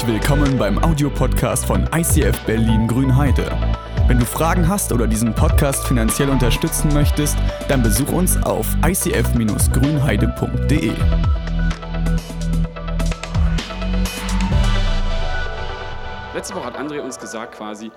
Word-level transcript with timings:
Herzlich 0.00 0.22
willkommen 0.22 0.56
beim 0.56 0.82
Audiopodcast 0.82 1.66
von 1.66 1.86
ICF 1.94 2.46
Berlin 2.46 2.88
Grünheide. 2.88 3.50
Wenn 4.06 4.18
du 4.18 4.24
Fragen 4.24 4.66
hast 4.66 4.92
oder 4.92 5.06
diesen 5.06 5.34
Podcast 5.34 5.86
finanziell 5.86 6.30
unterstützen 6.30 6.90
möchtest, 6.94 7.36
dann 7.68 7.82
besuch 7.82 8.10
uns 8.10 8.38
auf 8.38 8.66
icf-grünheide.de. 8.82 10.92
Letzte 16.34 16.54
Woche 16.54 16.64
hat 16.64 16.78
André 16.78 17.02
uns 17.02 17.18
gesagt 17.18 17.56
quasi, 17.56 17.90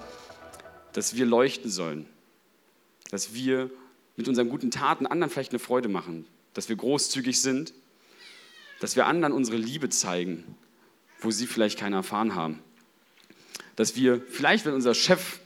dass 0.92 1.16
wir 1.16 1.26
leuchten 1.26 1.72
sollen. 1.72 2.06
Dass 3.12 3.34
wir 3.34 3.70
mit 4.18 4.28
unseren 4.28 4.50
guten 4.50 4.72
Taten 4.72 5.08
anderen 5.08 5.32
vielleicht 5.32 5.54
eine 5.54 5.60
Freude 5.60 5.88
machen. 5.88 6.26
Dass 6.54 6.68
wir 6.68 6.76
großzügig 6.76 7.42
sind. 7.42 7.74
Dass 8.82 8.98
wir 8.98 9.08
anderen 9.08 9.32
unsere 9.32 9.56
Liebe 9.56 9.88
zeigen 9.88 10.58
wo 11.24 11.32
sie 11.32 11.48
vielleicht 11.48 11.80
keine 11.80 11.98
erfahren 11.98 12.36
haben. 12.36 12.60
Dass 13.76 13.96
wir 13.96 14.22
vielleicht, 14.30 14.66
wenn 14.66 14.74
unser 14.74 14.94
Chef 14.94 15.40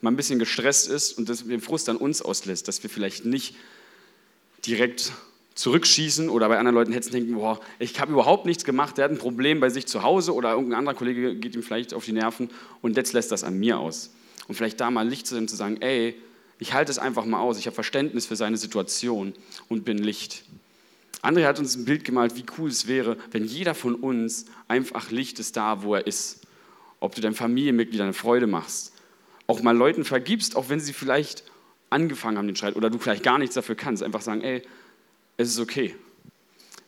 mal 0.00 0.10
ein 0.10 0.16
bisschen 0.16 0.38
gestresst 0.38 0.88
ist 0.88 1.16
und 1.18 1.28
das 1.28 1.46
den 1.46 1.60
Frust 1.60 1.88
an 1.88 1.96
uns 1.96 2.22
auslässt, 2.22 2.68
dass 2.68 2.82
wir 2.82 2.90
vielleicht 2.90 3.24
nicht 3.24 3.54
direkt 4.66 5.12
zurückschießen 5.54 6.28
oder 6.28 6.48
bei 6.48 6.58
anderen 6.58 6.74
Leuten 6.74 6.92
hetzen 6.92 7.12
denken, 7.12 7.34
boah, 7.34 7.60
ich 7.78 8.00
habe 8.00 8.12
überhaupt 8.12 8.46
nichts 8.46 8.64
gemacht, 8.64 8.96
der 8.96 9.04
hat 9.04 9.10
ein 9.12 9.18
Problem 9.18 9.60
bei 9.60 9.68
sich 9.68 9.86
zu 9.86 10.02
Hause 10.02 10.34
oder 10.34 10.52
irgendein 10.52 10.78
anderer 10.78 10.94
Kollege 10.94 11.34
geht 11.36 11.54
ihm 11.54 11.62
vielleicht 11.62 11.94
auf 11.94 12.04
die 12.04 12.12
Nerven 12.12 12.50
und 12.80 12.96
jetzt 12.96 13.12
lässt 13.12 13.30
das 13.32 13.44
an 13.44 13.58
mir 13.58 13.78
aus. 13.78 14.10
Und 14.48 14.54
vielleicht 14.54 14.80
da 14.80 14.90
mal 14.90 15.06
Licht 15.06 15.26
zu 15.26 15.34
sein, 15.34 15.48
zu 15.48 15.56
sagen, 15.56 15.80
ey, 15.80 16.16
ich 16.58 16.72
halte 16.72 16.90
es 16.90 16.98
einfach 16.98 17.24
mal 17.24 17.40
aus, 17.40 17.58
ich 17.58 17.66
habe 17.66 17.74
Verständnis 17.74 18.26
für 18.26 18.36
seine 18.36 18.56
Situation 18.56 19.34
und 19.68 19.84
bin 19.84 19.98
Licht. 19.98 20.44
André 21.22 21.46
hat 21.46 21.60
uns 21.60 21.76
ein 21.76 21.84
Bild 21.84 22.04
gemalt, 22.04 22.36
wie 22.36 22.44
cool 22.58 22.68
es 22.68 22.88
wäre, 22.88 23.16
wenn 23.30 23.44
jeder 23.44 23.74
von 23.74 23.94
uns 23.94 24.46
einfach 24.66 25.10
Licht 25.12 25.38
ist 25.38 25.56
da, 25.56 25.84
wo 25.84 25.94
er 25.94 26.06
ist. 26.06 26.40
Ob 26.98 27.14
du 27.14 27.20
deinen 27.20 27.34
Familienmitgliedern 27.34 28.08
eine 28.08 28.12
Freude 28.12 28.48
machst. 28.48 28.92
Auch 29.46 29.62
mal 29.62 29.76
Leuten 29.76 30.04
vergibst, 30.04 30.56
auch 30.56 30.68
wenn 30.68 30.80
sie 30.80 30.92
vielleicht 30.92 31.44
angefangen 31.90 32.38
haben, 32.38 32.46
den 32.46 32.56
Streit, 32.56 32.74
oder 32.74 32.90
du 32.90 32.98
vielleicht 32.98 33.22
gar 33.22 33.38
nichts 33.38 33.54
dafür 33.54 33.76
kannst. 33.76 34.02
Einfach 34.02 34.20
sagen, 34.20 34.40
ey, 34.40 34.62
es 35.36 35.48
ist 35.48 35.60
okay. 35.60 35.94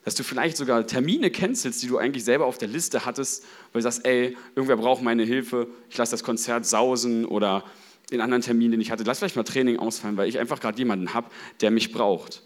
Dass 0.05 0.17
du 0.17 0.25
vielleicht 0.25 0.56
sogar 0.56 0.86
Termine 0.86 1.30
cancelst, 1.30 1.83
die 1.83 1.86
du 1.86 1.98
eigentlich 1.98 2.25
selber 2.25 2.47
auf 2.47 2.58
der 2.58 2.69
Liste 2.69 3.06
hattest, 3.06 3.45
weil 3.73 3.80
du 3.80 3.83
sagst, 3.84 4.05
ey, 4.05 4.36
irgendwer 4.56 4.77
braucht 4.77 5.03
meine 5.03 5.23
Hilfe, 5.23 5.69
ich 5.89 5.97
lasse 5.97 6.11
das 6.11 6.25
Konzert 6.25 6.67
sausen 6.67 7.25
oder 7.25 7.64
den 8.11 8.20
anderen 8.20 8.42
Termin, 8.42 8.73
den 8.73 8.80
ich 8.80 8.91
hatte, 8.91 9.05
lass 9.05 9.19
vielleicht 9.19 9.36
mal 9.36 9.45
Training 9.45 9.78
ausfallen, 9.78 10.17
weil 10.17 10.28
ich 10.28 10.39
einfach 10.39 10.61
gerade 10.61 10.77
jemanden 10.77 11.14
habe, 11.14 11.30
der 11.61 11.70
mich 11.70 11.92
braucht. 11.92 12.42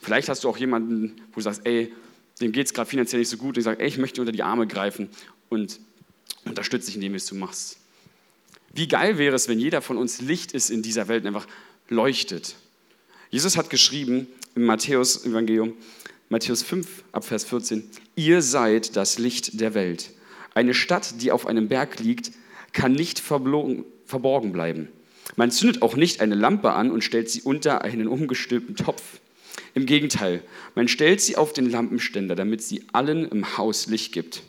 Vielleicht 0.00 0.28
hast 0.28 0.44
du 0.44 0.48
auch 0.48 0.58
jemanden, 0.58 1.20
wo 1.32 1.36
du 1.36 1.40
sagst, 1.42 1.62
ey, 1.64 1.92
dem 2.40 2.52
geht 2.52 2.66
es 2.66 2.74
gerade 2.74 2.88
finanziell 2.88 3.20
nicht 3.20 3.28
so 3.28 3.36
gut 3.36 3.56
und 3.56 3.58
ich 3.58 3.64
sage, 3.64 3.80
ey, 3.80 3.88
ich 3.88 3.98
möchte 3.98 4.20
unter 4.20 4.32
die 4.32 4.42
Arme 4.42 4.66
greifen 4.66 5.08
und 5.48 5.80
unterstütze 6.44 6.86
dich 6.86 6.96
in 6.96 7.00
dem, 7.00 7.14
was 7.14 7.26
du 7.26 7.34
machst. 7.34 7.78
Wie 8.72 8.86
geil 8.86 9.18
wäre 9.18 9.34
es, 9.34 9.48
wenn 9.48 9.58
jeder 9.58 9.82
von 9.82 9.96
uns 9.96 10.20
Licht 10.20 10.52
ist 10.52 10.70
in 10.70 10.82
dieser 10.82 11.08
Welt 11.08 11.22
und 11.24 11.28
einfach 11.28 11.48
leuchtet. 11.88 12.54
Jesus 13.30 13.56
hat 13.56 13.70
geschrieben 13.70 14.28
im 14.54 14.64
Matthäus-Evangelium, 14.64 15.74
Matthäus 16.28 16.62
5, 16.62 17.04
Abvers 17.12 17.44
14, 17.44 17.88
ihr 18.14 18.42
seid 18.42 18.96
das 18.96 19.18
Licht 19.18 19.60
der 19.60 19.74
Welt. 19.74 20.10
Eine 20.54 20.74
Stadt, 20.74 21.22
die 21.22 21.32
auf 21.32 21.46
einem 21.46 21.68
Berg 21.68 21.98
liegt, 21.98 22.32
kann 22.72 22.92
nicht 22.92 23.20
verborgen 23.20 24.52
bleiben. 24.52 24.88
Man 25.36 25.50
zündet 25.50 25.82
auch 25.82 25.96
nicht 25.96 26.20
eine 26.20 26.34
Lampe 26.34 26.72
an 26.72 26.90
und 26.90 27.02
stellt 27.02 27.30
sie 27.30 27.42
unter 27.42 27.82
einen 27.82 28.08
umgestülpten 28.08 28.76
Topf. 28.76 29.20
Im 29.74 29.86
Gegenteil, 29.86 30.42
man 30.74 30.88
stellt 30.88 31.20
sie 31.20 31.36
auf 31.36 31.52
den 31.52 31.70
Lampenständer, 31.70 32.34
damit 32.34 32.62
sie 32.62 32.84
allen 32.92 33.28
im 33.28 33.56
Haus 33.56 33.86
Licht 33.86 34.12
gibt. 34.12 34.42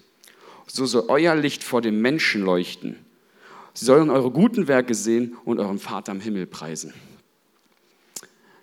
So 0.68 0.86
soll 0.86 1.06
euer 1.08 1.36
Licht 1.36 1.64
vor 1.64 1.82
den 1.82 2.02
Menschen 2.02 2.44
leuchten. 2.44 2.98
Sie 3.74 3.86
sollen 3.86 4.10
eure 4.10 4.32
guten 4.32 4.68
Werke 4.68 4.94
sehen 4.94 5.38
und 5.46 5.60
euren 5.60 5.80
Vater 5.80 6.12
im 6.12 6.20
Himmel 6.20 6.46
preisen. 6.46 6.94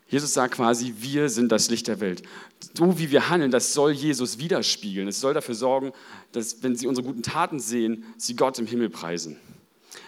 Jesus 0.09 0.35
sagt 0.35 0.55
quasi, 0.55 0.95
wir 0.99 1.29
sind 1.29 1.51
das 1.51 1.69
Licht 1.69 1.89
der 1.89 1.99
Welt. 2.01 2.23
So 2.75 2.99
wie 2.99 3.11
wir 3.11 3.29
handeln, 3.29 3.51
das 3.51 3.75
soll 3.75 3.91
Jesus 3.91 4.39
widerspiegeln. 4.39 5.09
Es 5.09 5.21
soll 5.21 5.35
dafür 5.35 5.57
sorgen, 5.57 5.93
dass, 6.31 6.63
wenn 6.63 6.77
sie 6.77 6.87
unsere 6.87 7.07
guten 7.07 7.23
Taten 7.23 7.59
sehen, 7.59 8.05
sie 8.17 8.37
Gott 8.37 8.59
im 8.61 8.67
Himmel 8.67 8.89
preisen. 8.89 9.37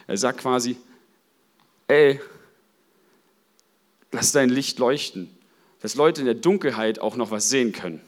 Er 0.07 0.17
sagt 0.17 0.41
quasi, 0.41 0.77
ey, 1.89 2.21
lass 4.13 4.31
dein 4.31 4.51
Licht 4.51 4.79
leuchten 4.79 5.38
dass 5.81 5.95
Leute 5.95 6.21
in 6.21 6.27
der 6.27 6.35
Dunkelheit 6.35 6.99
auch 6.99 7.17
noch 7.17 7.31
was 7.31 7.49
sehen 7.49 7.73
können. 7.73 8.01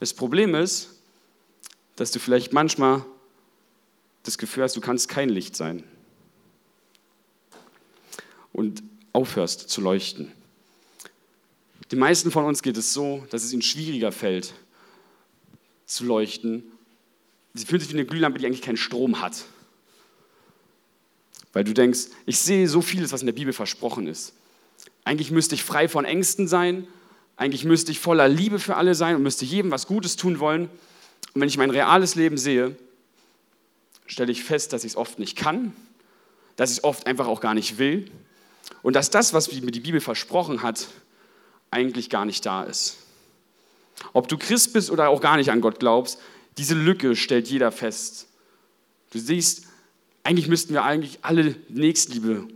Das 0.00 0.12
Problem 0.12 0.54
ist, 0.54 0.90
dass 1.96 2.10
du 2.10 2.18
vielleicht 2.18 2.52
manchmal 2.52 3.04
das 4.24 4.38
Gefühl 4.38 4.64
hast, 4.64 4.74
du 4.76 4.80
kannst 4.80 5.08
kein 5.08 5.28
Licht 5.28 5.54
sein 5.54 5.84
und 8.52 8.82
aufhörst 9.12 9.68
zu 9.68 9.80
leuchten. 9.80 10.32
Den 11.92 11.98
meisten 11.98 12.30
von 12.30 12.44
uns 12.44 12.62
geht 12.62 12.76
es 12.76 12.92
so, 12.92 13.26
dass 13.30 13.44
es 13.44 13.52
ihnen 13.52 13.62
schwieriger 13.62 14.10
fällt, 14.10 14.54
zu 15.86 16.04
leuchten. 16.04 16.64
Sie 17.52 17.66
fühlen 17.66 17.80
sich 17.80 17.90
wie 17.90 17.94
eine 17.94 18.06
Glühlampe, 18.06 18.38
die 18.38 18.46
eigentlich 18.46 18.62
keinen 18.62 18.78
Strom 18.78 19.20
hat. 19.20 19.44
Weil 21.52 21.64
du 21.64 21.72
denkst, 21.74 22.06
ich 22.26 22.38
sehe 22.40 22.68
so 22.68 22.80
vieles, 22.80 23.12
was 23.12 23.20
in 23.20 23.26
der 23.26 23.32
Bibel 23.32 23.52
versprochen 23.52 24.06
ist. 24.06 24.32
Eigentlich 25.04 25.30
müsste 25.30 25.54
ich 25.54 25.62
frei 25.62 25.88
von 25.88 26.04
Ängsten 26.04 26.48
sein. 26.48 26.86
Eigentlich 27.36 27.64
müsste 27.64 27.92
ich 27.92 28.00
voller 28.00 28.28
Liebe 28.28 28.58
für 28.58 28.76
alle 28.76 28.94
sein 28.94 29.16
und 29.16 29.22
müsste 29.22 29.44
jedem 29.44 29.70
was 29.70 29.86
Gutes 29.86 30.16
tun 30.16 30.40
wollen. 30.40 30.70
Und 31.34 31.40
wenn 31.40 31.48
ich 31.48 31.58
mein 31.58 31.70
reales 31.70 32.14
Leben 32.14 32.38
sehe, 32.38 32.76
stelle 34.06 34.32
ich 34.32 34.44
fest, 34.44 34.72
dass 34.72 34.84
ich 34.84 34.92
es 34.92 34.96
oft 34.96 35.18
nicht 35.18 35.36
kann, 35.36 35.72
dass 36.56 36.70
ich 36.70 36.78
es 36.78 36.84
oft 36.84 37.06
einfach 37.06 37.26
auch 37.26 37.40
gar 37.40 37.54
nicht 37.54 37.78
will 37.78 38.10
und 38.82 38.94
dass 38.94 39.10
das, 39.10 39.32
was 39.32 39.52
mir 39.52 39.70
die 39.70 39.80
Bibel 39.80 40.00
versprochen 40.00 40.62
hat, 40.62 40.88
eigentlich 41.70 42.10
gar 42.10 42.24
nicht 42.24 42.46
da 42.46 42.64
ist. 42.64 42.98
Ob 44.12 44.28
du 44.28 44.38
Christ 44.38 44.72
bist 44.72 44.90
oder 44.90 45.08
auch 45.08 45.20
gar 45.20 45.36
nicht 45.36 45.50
an 45.50 45.60
Gott 45.60 45.80
glaubst, 45.80 46.20
diese 46.56 46.74
Lücke 46.74 47.16
stellt 47.16 47.48
jeder 47.48 47.72
fest. 47.72 48.28
Du 49.10 49.18
siehst, 49.18 49.64
eigentlich 50.22 50.48
müssten 50.48 50.72
wir 50.72 50.84
eigentlich 50.84 51.18
alle 51.22 51.56
Nächstliebe 51.68 52.46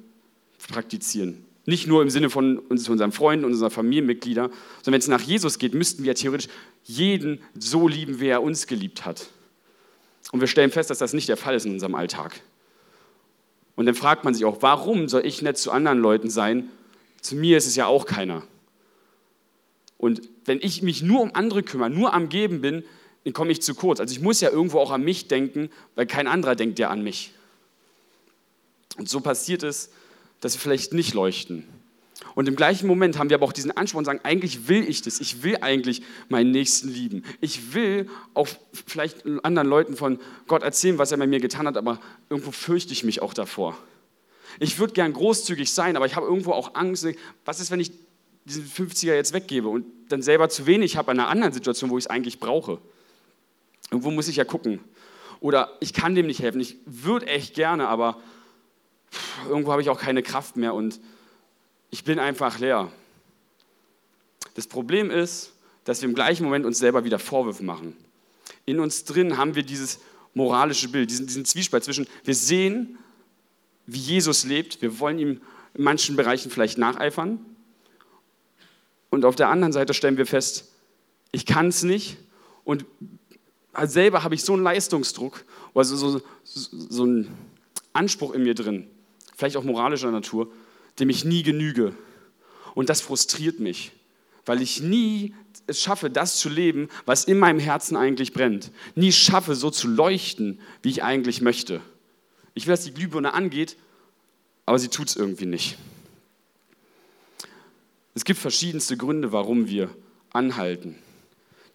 praktizieren. 0.68 1.44
Nicht 1.68 1.86
nur 1.86 2.00
im 2.00 2.08
Sinne 2.08 2.30
von 2.30 2.56
unseren 2.56 3.12
Freunden 3.12 3.44
und 3.44 3.50
unserer 3.50 3.68
Familienmitglieder, 3.68 4.44
sondern 4.82 4.92
wenn 4.94 5.00
es 5.00 5.08
nach 5.08 5.20
Jesus 5.20 5.58
geht, 5.58 5.74
müssten 5.74 6.02
wir 6.02 6.14
theoretisch 6.14 6.48
jeden 6.84 7.42
so 7.58 7.86
lieben, 7.86 8.20
wie 8.20 8.28
er 8.28 8.42
uns 8.42 8.66
geliebt 8.66 9.04
hat. 9.04 9.28
Und 10.32 10.40
wir 10.40 10.46
stellen 10.46 10.70
fest, 10.70 10.88
dass 10.88 10.96
das 10.96 11.12
nicht 11.12 11.28
der 11.28 11.36
Fall 11.36 11.54
ist 11.54 11.66
in 11.66 11.72
unserem 11.72 11.94
Alltag. 11.94 12.40
Und 13.76 13.84
dann 13.84 13.94
fragt 13.94 14.24
man 14.24 14.32
sich 14.32 14.46
auch, 14.46 14.62
warum 14.62 15.10
soll 15.10 15.26
ich 15.26 15.42
nett 15.42 15.58
zu 15.58 15.70
anderen 15.70 15.98
Leuten 15.98 16.30
sein? 16.30 16.70
Zu 17.20 17.36
mir 17.36 17.58
ist 17.58 17.66
es 17.66 17.76
ja 17.76 17.84
auch 17.84 18.06
keiner. 18.06 18.44
Und 19.98 20.22
wenn 20.46 20.60
ich 20.62 20.80
mich 20.80 21.02
nur 21.02 21.20
um 21.20 21.34
andere 21.34 21.62
kümmere, 21.62 21.90
nur 21.90 22.14
am 22.14 22.30
Geben 22.30 22.62
bin, 22.62 22.82
dann 23.24 23.34
komme 23.34 23.52
ich 23.52 23.60
zu 23.60 23.74
kurz. 23.74 24.00
Also 24.00 24.14
ich 24.14 24.22
muss 24.22 24.40
ja 24.40 24.48
irgendwo 24.48 24.78
auch 24.78 24.90
an 24.90 25.02
mich 25.02 25.28
denken, 25.28 25.68
weil 25.96 26.06
kein 26.06 26.28
anderer 26.28 26.56
denkt 26.56 26.78
ja 26.78 26.88
an 26.88 27.02
mich. 27.02 27.34
Und 28.96 29.10
so 29.10 29.20
passiert 29.20 29.62
es, 29.62 29.90
dass 30.40 30.54
wir 30.54 30.60
vielleicht 30.60 30.92
nicht 30.92 31.14
leuchten. 31.14 31.64
Und 32.34 32.48
im 32.48 32.56
gleichen 32.56 32.86
Moment 32.86 33.18
haben 33.18 33.30
wir 33.30 33.36
aber 33.36 33.46
auch 33.46 33.52
diesen 33.52 33.76
Anspruch 33.76 33.98
und 33.98 34.04
sagen, 34.04 34.20
eigentlich 34.22 34.68
will 34.68 34.88
ich 34.88 35.02
das. 35.02 35.20
Ich 35.20 35.42
will 35.42 35.56
eigentlich 35.60 36.02
meinen 36.28 36.50
Nächsten 36.50 36.88
lieben. 36.88 37.24
Ich 37.40 37.74
will 37.74 38.08
auch 38.34 38.48
vielleicht 38.72 39.24
anderen 39.42 39.68
Leuten 39.68 39.96
von 39.96 40.18
Gott 40.46 40.62
erzählen, 40.62 40.98
was 40.98 41.12
er 41.12 41.18
bei 41.18 41.26
mir 41.26 41.40
getan 41.40 41.66
hat, 41.66 41.76
aber 41.76 42.00
irgendwo 42.30 42.52
fürchte 42.52 42.92
ich 42.92 43.04
mich 43.04 43.22
auch 43.22 43.34
davor. 43.34 43.76
Ich 44.60 44.78
würde 44.78 44.92
gern 44.92 45.12
großzügig 45.12 45.72
sein, 45.72 45.96
aber 45.96 46.06
ich 46.06 46.16
habe 46.16 46.26
irgendwo 46.26 46.52
auch 46.52 46.74
Angst. 46.74 47.06
Was 47.44 47.60
ist, 47.60 47.70
wenn 47.70 47.80
ich 47.80 47.92
diesen 48.44 48.66
50er 48.66 49.14
jetzt 49.14 49.32
weggebe 49.32 49.68
und 49.68 49.84
dann 50.08 50.22
selber 50.22 50.48
zu 50.48 50.66
wenig 50.66 50.96
habe 50.96 51.10
an 51.10 51.20
einer 51.20 51.28
anderen 51.28 51.52
Situation, 51.52 51.90
wo 51.90 51.98
ich 51.98 52.04
es 52.04 52.10
eigentlich 52.10 52.40
brauche? 52.40 52.78
Irgendwo 53.90 54.10
muss 54.10 54.28
ich 54.28 54.36
ja 54.36 54.44
gucken. 54.44 54.80
Oder 55.40 55.76
ich 55.80 55.92
kann 55.92 56.14
dem 56.14 56.26
nicht 56.26 56.40
helfen. 56.40 56.60
Ich 56.60 56.76
würde 56.84 57.26
echt 57.26 57.54
gerne, 57.54 57.88
aber 57.88 58.20
irgendwo 59.48 59.72
habe 59.72 59.82
ich 59.82 59.88
auch 59.88 60.00
keine 60.00 60.22
Kraft 60.22 60.56
mehr 60.56 60.74
und 60.74 61.00
ich 61.90 62.04
bin 62.04 62.18
einfach 62.18 62.58
leer. 62.58 62.90
Das 64.54 64.66
Problem 64.66 65.10
ist, 65.10 65.52
dass 65.84 66.02
wir 66.02 66.08
im 66.08 66.14
gleichen 66.14 66.44
Moment 66.44 66.66
uns 66.66 66.78
selber 66.78 67.04
wieder 67.04 67.18
Vorwürfe 67.18 67.64
machen. 67.64 67.96
In 68.66 68.80
uns 68.80 69.04
drin 69.04 69.38
haben 69.38 69.54
wir 69.54 69.62
dieses 69.62 70.00
moralische 70.34 70.88
Bild, 70.88 71.10
diesen, 71.10 71.26
diesen 71.26 71.44
Zwiespalt 71.44 71.84
zwischen, 71.84 72.06
wir 72.24 72.34
sehen, 72.34 72.98
wie 73.86 73.98
Jesus 73.98 74.44
lebt, 74.44 74.82
wir 74.82 75.00
wollen 75.00 75.18
ihm 75.18 75.40
in 75.74 75.84
manchen 75.84 76.16
Bereichen 76.16 76.50
vielleicht 76.50 76.76
nacheifern 76.76 77.44
und 79.10 79.24
auf 79.24 79.36
der 79.36 79.48
anderen 79.48 79.72
Seite 79.72 79.94
stellen 79.94 80.16
wir 80.16 80.26
fest, 80.26 80.70
ich 81.32 81.46
kann 81.46 81.68
es 81.68 81.82
nicht 81.82 82.18
und 82.64 82.84
selber 83.84 84.24
habe 84.24 84.34
ich 84.34 84.42
so 84.42 84.52
einen 84.52 84.62
Leistungsdruck, 84.62 85.44
also 85.74 85.96
so, 85.96 86.20
so, 86.44 86.78
so 86.90 87.02
einen 87.02 87.32
Anspruch 87.92 88.32
in 88.32 88.42
mir 88.42 88.54
drin, 88.54 88.90
vielleicht 89.38 89.56
auch 89.56 89.62
moralischer 89.62 90.10
Natur, 90.10 90.50
dem 90.98 91.08
ich 91.10 91.24
nie 91.24 91.44
genüge. 91.44 91.94
Und 92.74 92.90
das 92.90 93.00
frustriert 93.00 93.60
mich, 93.60 93.92
weil 94.44 94.60
ich 94.60 94.82
nie 94.82 95.32
es 95.68 95.80
schaffe, 95.80 96.10
das 96.10 96.38
zu 96.38 96.48
leben, 96.48 96.88
was 97.06 97.24
in 97.24 97.38
meinem 97.38 97.60
Herzen 97.60 97.96
eigentlich 97.96 98.32
brennt. 98.32 98.72
Nie 98.96 99.12
schaffe, 99.12 99.54
so 99.54 99.70
zu 99.70 99.86
leuchten, 99.86 100.60
wie 100.82 100.88
ich 100.88 101.04
eigentlich 101.04 101.40
möchte. 101.40 101.80
Ich 102.54 102.66
will, 102.66 102.72
dass 102.72 102.84
die 102.84 102.92
Glühbirne 102.92 103.32
angeht, 103.32 103.76
aber 104.66 104.78
sie 104.78 104.88
tut 104.88 105.08
es 105.08 105.16
irgendwie 105.16 105.46
nicht. 105.46 105.78
Es 108.14 108.24
gibt 108.24 108.40
verschiedenste 108.40 108.96
Gründe, 108.96 109.30
warum 109.30 109.68
wir 109.68 109.88
anhalten. 110.32 110.96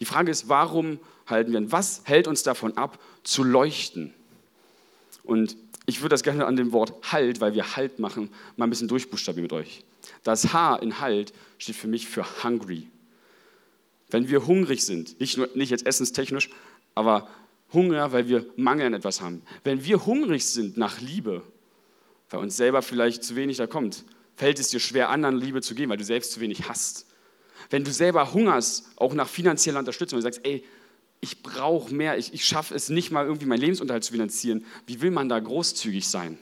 Die 0.01 0.05
Frage 0.05 0.31
ist, 0.31 0.49
warum 0.49 0.99
halten 1.27 1.51
wir 1.51 1.59
an? 1.59 1.71
Was 1.71 2.01
hält 2.03 2.27
uns 2.27 2.43
davon 2.43 2.75
ab, 2.75 2.99
zu 3.23 3.43
leuchten? 3.43 4.13
Und 5.23 5.55
ich 5.85 6.01
würde 6.01 6.09
das 6.09 6.23
gerne 6.23 6.45
an 6.45 6.55
dem 6.55 6.71
Wort 6.71 7.11
Halt, 7.11 7.41
weil 7.41 7.53
wir 7.53 7.75
Halt 7.75 7.99
machen, 7.99 8.29
mal 8.55 8.67
ein 8.67 8.69
bisschen 8.69 8.87
durchbuchstabieren 8.87 9.43
mit 9.43 9.53
euch. 9.53 9.83
Das 10.23 10.53
H 10.53 10.77
in 10.77 10.99
Halt 10.99 11.33
steht 11.57 11.75
für 11.75 11.87
mich 11.87 12.07
für 12.07 12.25
hungry. 12.43 12.87
Wenn 14.09 14.29
wir 14.29 14.45
hungrig 14.47 14.85
sind, 14.85 15.19
nicht, 15.19 15.37
nur, 15.37 15.49
nicht 15.55 15.71
jetzt 15.71 15.85
essenstechnisch, 15.85 16.49
aber 16.95 17.27
Hunger, 17.73 18.11
weil 18.11 18.27
wir 18.27 18.45
Mangel 18.55 18.87
an 18.87 18.93
etwas 18.93 19.21
haben. 19.21 19.41
Wenn 19.63 19.83
wir 19.83 20.05
hungrig 20.05 20.45
sind 20.45 20.77
nach 20.77 21.01
Liebe, 21.01 21.41
weil 22.29 22.39
uns 22.39 22.55
selber 22.55 22.81
vielleicht 22.81 23.23
zu 23.23 23.35
wenig 23.35 23.57
da 23.57 23.67
kommt, 23.67 24.05
fällt 24.35 24.59
es 24.59 24.69
dir 24.69 24.79
schwer, 24.79 25.09
anderen 25.09 25.37
Liebe 25.37 25.61
zu 25.61 25.75
geben, 25.75 25.89
weil 25.89 25.97
du 25.97 26.03
selbst 26.03 26.31
zu 26.31 26.39
wenig 26.39 26.69
hast. 26.69 27.07
Wenn 27.69 27.83
du 27.83 27.91
selber 27.91 28.33
hungerst, 28.33 28.85
auch 28.97 29.13
nach 29.13 29.27
finanzieller 29.27 29.79
Unterstützung, 29.79 30.17
und 30.17 30.23
sagst, 30.23 30.41
ey, 30.43 30.63
ich 31.23 31.41
brauche 31.41 31.93
mehr, 31.93 32.17
ich, 32.17 32.33
ich 32.33 32.45
schaffe 32.45 32.75
es 32.75 32.89
nicht 32.89 33.09
mal 33.09 33.25
irgendwie 33.25 33.45
meinen 33.45 33.61
Lebensunterhalt 33.61 34.03
zu 34.03 34.11
finanzieren, 34.11 34.65
wie 34.87 34.99
will 34.99 35.09
man 35.09 35.29
da 35.29 35.39
großzügig 35.39 36.05
sein? 36.05 36.37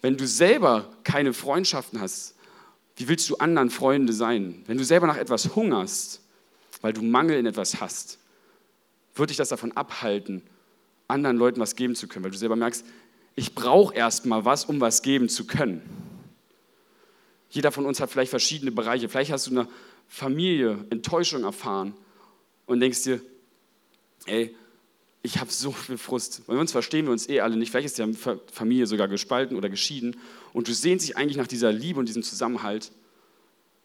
Wenn 0.00 0.16
du 0.16 0.26
selber 0.26 0.90
keine 1.04 1.34
Freundschaften 1.34 2.00
hast, 2.00 2.34
wie 2.96 3.08
willst 3.08 3.28
du 3.28 3.36
anderen 3.36 3.68
Freunde 3.68 4.14
sein? 4.14 4.62
Wenn 4.66 4.78
du 4.78 4.84
selber 4.84 5.06
nach 5.06 5.18
etwas 5.18 5.54
hungerst, 5.54 6.22
weil 6.80 6.94
du 6.94 7.02
Mangel 7.02 7.38
in 7.38 7.44
etwas 7.44 7.78
hast, 7.78 8.18
wird 9.14 9.28
dich 9.28 9.36
das 9.36 9.50
davon 9.50 9.72
abhalten, 9.72 10.42
anderen 11.06 11.36
Leuten 11.36 11.60
was 11.60 11.76
geben 11.76 11.94
zu 11.94 12.08
können, 12.08 12.24
weil 12.24 12.30
du 12.30 12.38
selber 12.38 12.56
merkst, 12.56 12.86
ich 13.36 13.54
brauche 13.54 13.94
erst 13.94 14.24
mal 14.24 14.46
was, 14.46 14.64
um 14.64 14.80
was 14.80 15.02
geben 15.02 15.28
zu 15.28 15.46
können. 15.46 15.82
Jeder 17.50 17.70
von 17.70 17.84
uns 17.84 18.00
hat 18.00 18.10
vielleicht 18.10 18.30
verschiedene 18.30 18.72
Bereiche. 18.72 19.10
Vielleicht 19.10 19.30
hast 19.30 19.46
du 19.46 19.50
in 19.50 19.56
der 19.56 19.68
Familie 20.08 20.86
Enttäuschung 20.88 21.44
erfahren 21.44 21.92
und 22.64 22.80
denkst 22.80 23.02
dir, 23.02 23.20
ey, 24.26 24.54
ich 25.22 25.38
habe 25.38 25.50
so 25.52 25.70
viel 25.70 25.98
Frust. 25.98 26.46
Bei 26.46 26.56
uns 26.56 26.72
verstehen 26.72 27.06
wir 27.06 27.12
uns 27.12 27.28
eh 27.28 27.40
alle 27.40 27.56
nicht. 27.56 27.70
Vielleicht 27.70 27.86
ist 27.86 27.98
die 27.98 28.38
Familie 28.52 28.86
sogar 28.86 29.06
gespalten 29.06 29.56
oder 29.56 29.68
geschieden 29.68 30.16
und 30.52 30.66
du 30.66 30.74
sehnst 30.74 31.06
dich 31.06 31.16
eigentlich 31.16 31.36
nach 31.36 31.46
dieser 31.46 31.72
Liebe 31.72 32.00
und 32.00 32.08
diesem 32.08 32.22
Zusammenhalt. 32.24 32.90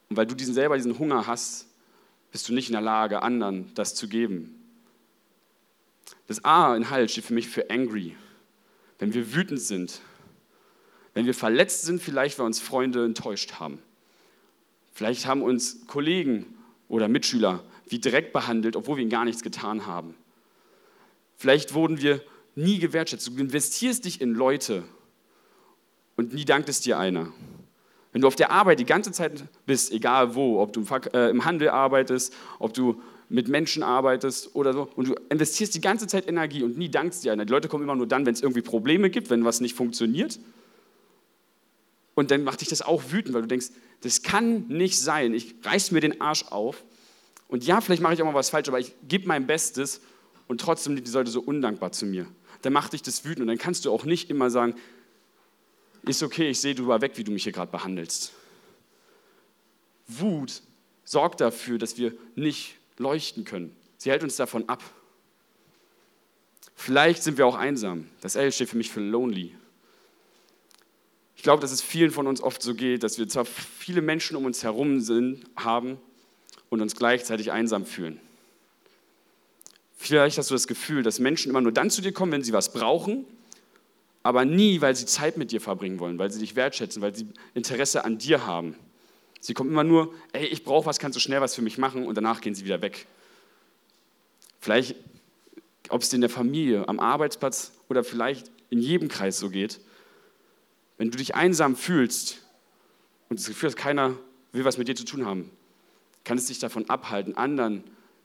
Und 0.09 0.17
weil 0.17 0.25
du 0.25 0.35
diesen 0.35 0.53
selber 0.53 0.77
diesen 0.77 0.97
Hunger 0.97 1.27
hast, 1.27 1.67
bist 2.31 2.49
du 2.49 2.53
nicht 2.53 2.69
in 2.69 2.73
der 2.73 2.81
Lage, 2.81 3.21
anderen 3.21 3.71
das 3.75 3.93
zu 3.93 4.07
geben. 4.07 4.55
Das 6.27 6.43
A 6.43 6.75
in 6.75 6.89
Halt 6.89 7.11
steht 7.11 7.25
für 7.25 7.33
mich 7.33 7.47
für 7.47 7.69
angry. 7.69 8.15
Wenn 8.99 9.13
wir 9.13 9.33
wütend 9.33 9.61
sind, 9.61 10.01
wenn 11.13 11.25
wir 11.25 11.33
verletzt 11.33 11.83
sind, 11.83 12.01
vielleicht 12.01 12.39
weil 12.39 12.45
uns 12.45 12.59
Freunde 12.59 13.05
enttäuscht 13.05 13.53
haben. 13.53 13.79
Vielleicht 14.91 15.27
haben 15.27 15.41
uns 15.41 15.85
Kollegen 15.87 16.57
oder 16.89 17.07
Mitschüler 17.07 17.63
wie 17.87 17.99
Dreck 17.99 18.33
behandelt, 18.33 18.75
obwohl 18.75 18.97
wir 18.97 19.03
ihnen 19.03 19.11
gar 19.11 19.25
nichts 19.25 19.43
getan 19.43 19.85
haben. 19.85 20.15
Vielleicht 21.37 21.73
wurden 21.73 22.01
wir 22.01 22.21
nie 22.55 22.79
gewertschätzt. 22.79 23.27
Du 23.27 23.37
investierst 23.37 24.05
dich 24.05 24.19
in 24.19 24.33
Leute 24.33 24.83
und 26.15 26.33
nie 26.33 26.45
dankt 26.45 26.67
es 26.67 26.81
dir 26.81 26.97
einer. 26.97 27.31
Wenn 28.11 28.21
du 28.21 28.27
auf 28.27 28.35
der 28.35 28.49
Arbeit 28.49 28.79
die 28.79 28.85
ganze 28.85 29.11
Zeit 29.11 29.43
bist, 29.67 29.91
egal 29.91 30.33
wo, 30.33 30.59
ob 30.59 30.73
du 30.73 30.83
äh, 31.13 31.29
im 31.29 31.45
Handel 31.45 31.69
arbeitest, 31.69 32.33
ob 32.57 32.73
du 32.73 33.01
mit 33.29 33.47
Menschen 33.47 33.83
arbeitest 33.83 34.55
oder 34.55 34.73
so, 34.73 34.89
und 34.95 35.09
du 35.09 35.15
investierst 35.29 35.75
die 35.75 35.81
ganze 35.81 36.07
Zeit 36.07 36.27
Energie 36.27 36.63
und 36.63 36.77
nie 36.77 36.89
dankst 36.89 37.23
dir 37.23 37.33
einer. 37.33 37.45
Die 37.45 37.51
Leute 37.51 37.67
kommen 37.67 37.83
immer 37.83 37.95
nur 37.95 38.07
dann, 38.07 38.25
wenn 38.25 38.33
es 38.33 38.41
irgendwie 38.41 38.61
Probleme 38.61 39.11
gibt, 39.11 39.29
wenn 39.29 39.45
was 39.45 39.61
nicht 39.61 39.75
funktioniert. 39.75 40.39
Und 42.15 42.31
dann 42.31 42.43
macht 42.43 42.61
dich 42.61 42.69
das 42.69 42.81
auch 42.81 43.03
wütend, 43.11 43.35
weil 43.35 43.43
du 43.43 43.47
denkst, 43.47 43.67
das 44.01 44.23
kann 44.23 44.67
nicht 44.69 44.99
sein. 44.99 45.35
Ich 45.35 45.53
reiß 45.61 45.91
mir 45.91 46.01
den 46.01 46.19
Arsch 46.19 46.45
auf. 46.49 46.83
Und 47.47 47.67
ja, 47.67 47.81
vielleicht 47.81 48.01
mache 48.01 48.15
ich 48.15 48.21
auch 48.21 48.25
mal 48.25 48.33
was 48.33 48.49
falsch, 48.49 48.67
aber 48.69 48.79
ich 48.79 48.93
gebe 49.07 49.27
mein 49.27 49.45
Bestes 49.45 50.01
und 50.47 50.61
trotzdem 50.61 50.95
sind 50.95 51.07
die 51.07 51.11
Leute 51.11 51.31
so 51.31 51.41
undankbar 51.41 51.91
zu 51.91 52.05
mir. 52.05 52.27
Dann 52.61 52.73
macht 52.73 52.93
dich 52.93 53.01
das 53.01 53.25
wütend 53.25 53.41
und 53.41 53.47
dann 53.47 53.57
kannst 53.57 53.85
du 53.85 53.91
auch 53.91 54.05
nicht 54.05 54.29
immer 54.29 54.49
sagen, 54.49 54.75
ist 56.03 56.23
okay, 56.23 56.49
ich 56.49 56.59
sehe 56.59 56.75
drüber 56.75 57.01
weg, 57.01 57.13
wie 57.15 57.23
du 57.23 57.31
mich 57.31 57.43
hier 57.43 57.51
gerade 57.51 57.71
behandelst. 57.71 58.31
Wut 60.07 60.61
sorgt 61.03 61.41
dafür, 61.41 61.77
dass 61.77 61.97
wir 61.97 62.13
nicht 62.35 62.75
leuchten 62.97 63.43
können. 63.43 63.75
Sie 63.97 64.09
hält 64.09 64.23
uns 64.23 64.35
davon 64.35 64.67
ab. 64.69 64.83
Vielleicht 66.75 67.23
sind 67.23 67.37
wir 67.37 67.45
auch 67.45 67.55
einsam. 67.55 68.07
Das 68.21 68.35
L 68.35 68.51
steht 68.51 68.69
für 68.69 68.77
mich 68.77 68.91
für 68.91 69.01
lonely. 69.01 69.55
Ich 71.35 71.43
glaube, 71.43 71.61
dass 71.61 71.71
es 71.71 71.81
vielen 71.81 72.11
von 72.11 72.27
uns 72.27 72.41
oft 72.41 72.61
so 72.61 72.73
geht, 72.73 73.03
dass 73.03 73.17
wir 73.17 73.27
zwar 73.27 73.45
viele 73.45 74.01
Menschen 74.01 74.37
um 74.37 74.45
uns 74.45 74.63
herum 74.63 75.01
sind, 75.01 75.45
haben 75.55 75.99
und 76.69 76.81
uns 76.81 76.95
gleichzeitig 76.95 77.51
einsam 77.51 77.85
fühlen. 77.85 78.19
Vielleicht 79.97 80.37
hast 80.37 80.51
du 80.51 80.55
das 80.55 80.67
Gefühl, 80.67 81.01
dass 81.03 81.19
Menschen 81.19 81.49
immer 81.49 81.59
nur 81.59 81.71
dann 81.71 81.89
zu 81.89 82.01
dir 82.01 82.13
kommen, 82.13 82.31
wenn 82.31 82.43
sie 82.43 82.53
was 82.53 82.71
brauchen, 82.71 83.25
aber 84.21 84.45
nie, 84.45 84.79
weil 84.79 84.95
sie 84.95 85.05
Zeit 85.05 85.37
mit 85.37 85.51
dir 85.51 85.59
verbringen 85.59 85.99
wollen, 85.99 86.19
weil 86.19 86.31
sie 86.31 86.39
dich 86.39 86.55
wertschätzen, 86.55 87.01
weil 87.01 87.15
sie 87.15 87.27
Interesse 87.55 88.05
an 88.05 88.17
dir 88.17 88.45
haben. 88.45 88.75
Sie 89.39 89.53
kommen 89.53 89.71
immer 89.71 89.83
nur, 89.83 90.13
ey, 90.33 90.45
ich 90.45 90.63
brauche 90.63 90.85
was, 90.85 90.99
kannst 90.99 91.15
du 91.15 91.19
schnell 91.19 91.41
was 91.41 91.55
für 91.55 91.61
mich 91.61 91.77
machen 91.77 92.05
und 92.05 92.15
danach 92.15 92.41
gehen 92.41 92.53
sie 92.53 92.63
wieder 92.63 92.81
weg. 92.81 93.07
Vielleicht, 94.59 94.95
ob 95.89 96.01
es 96.01 96.09
dir 96.09 96.15
in 96.15 96.21
der 96.21 96.29
Familie, 96.29 96.87
am 96.87 96.99
Arbeitsplatz 96.99 97.71
oder 97.89 98.03
vielleicht 98.03 98.51
in 98.69 98.79
jedem 98.79 99.07
Kreis 99.07 99.39
so 99.39 99.49
geht, 99.49 99.79
wenn 100.97 101.09
du 101.09 101.17
dich 101.17 101.35
einsam 101.35 101.75
fühlst 101.75 102.41
und 103.29 103.39
das 103.39 103.47
Gefühl 103.47 103.69
hast, 103.69 103.77
keiner 103.77 104.17
will 104.51 104.65
was 104.65 104.77
mit 104.77 104.87
dir 104.87 104.95
zu 104.95 105.05
tun 105.05 105.25
haben, 105.25 105.49
kann 106.23 106.37
es 106.37 106.45
dich 106.45 106.59
davon 106.59 106.89
abhalten, 106.89 107.37
anderen 107.37 107.83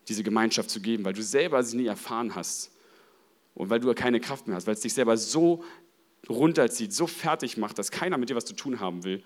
diese 0.08 0.22
Gemeinschaft 0.22 0.70
zu 0.70 0.80
geben, 0.80 1.04
weil 1.04 1.12
du 1.12 1.22
selber 1.22 1.62
sie 1.62 1.76
nie 1.76 1.86
erfahren 1.86 2.34
hast 2.34 2.70
und 3.54 3.70
weil 3.70 3.80
du 3.80 3.92
keine 3.94 4.20
Kraft 4.20 4.46
mehr 4.46 4.56
hast, 4.56 4.66
weil 4.66 4.74
es 4.74 4.80
dich 4.80 4.94
selber 4.94 5.16
so 5.16 5.64
runterzieht, 6.28 6.92
so 6.92 7.06
fertig 7.06 7.56
macht, 7.56 7.78
dass 7.78 7.90
keiner 7.90 8.18
mit 8.18 8.30
dir 8.30 8.36
was 8.36 8.44
zu 8.44 8.54
tun 8.54 8.80
haben 8.80 9.04
will. 9.04 9.22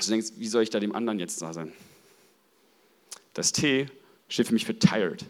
Du 0.00 0.06
denkst, 0.06 0.32
wie 0.36 0.48
soll 0.48 0.62
ich 0.62 0.70
da 0.70 0.80
dem 0.80 0.94
anderen 0.94 1.18
jetzt 1.18 1.40
da 1.40 1.52
sein? 1.52 1.72
Das 3.34 3.52
T 3.52 3.86
steht 4.28 4.48
für 4.48 4.54
mich 4.54 4.64
für 4.64 4.78
tired. 4.78 5.24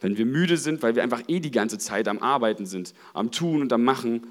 Wenn 0.00 0.16
wir 0.16 0.26
müde 0.26 0.56
sind, 0.56 0.82
weil 0.82 0.94
wir 0.94 1.02
einfach 1.02 1.22
eh 1.26 1.40
die 1.40 1.50
ganze 1.50 1.78
Zeit 1.78 2.06
am 2.06 2.18
Arbeiten 2.18 2.66
sind, 2.66 2.94
am 3.14 3.32
Tun 3.32 3.62
und 3.62 3.72
am 3.72 3.82
Machen, 3.82 4.26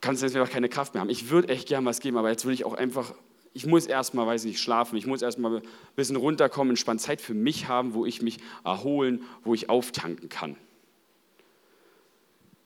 kannst 0.00 0.22
du 0.22 0.26
jetzt 0.26 0.36
einfach 0.36 0.52
keine 0.52 0.68
Kraft 0.68 0.94
mehr 0.94 1.00
haben. 1.00 1.10
Ich 1.10 1.30
würde 1.30 1.48
echt 1.48 1.68
gern 1.68 1.84
was 1.84 2.00
geben, 2.00 2.18
aber 2.18 2.30
jetzt 2.30 2.44
will 2.44 2.52
ich 2.52 2.64
auch 2.64 2.74
einfach, 2.74 3.14
ich 3.56 3.64
muss 3.64 3.86
erstmal, 3.86 4.26
weiß 4.26 4.44
nicht, 4.44 4.60
schlafen, 4.60 4.96
ich 4.96 5.06
muss 5.06 5.22
erstmal 5.22 5.56
ein 5.56 5.62
bisschen 5.96 6.16
runterkommen, 6.16 6.72
entspannt 6.72 7.00
Zeit 7.00 7.22
für 7.22 7.32
mich 7.32 7.68
haben, 7.68 7.94
wo 7.94 8.04
ich 8.04 8.20
mich 8.20 8.36
erholen, 8.64 9.22
wo 9.44 9.54
ich 9.54 9.70
auftanken 9.70 10.28
kann. 10.28 10.56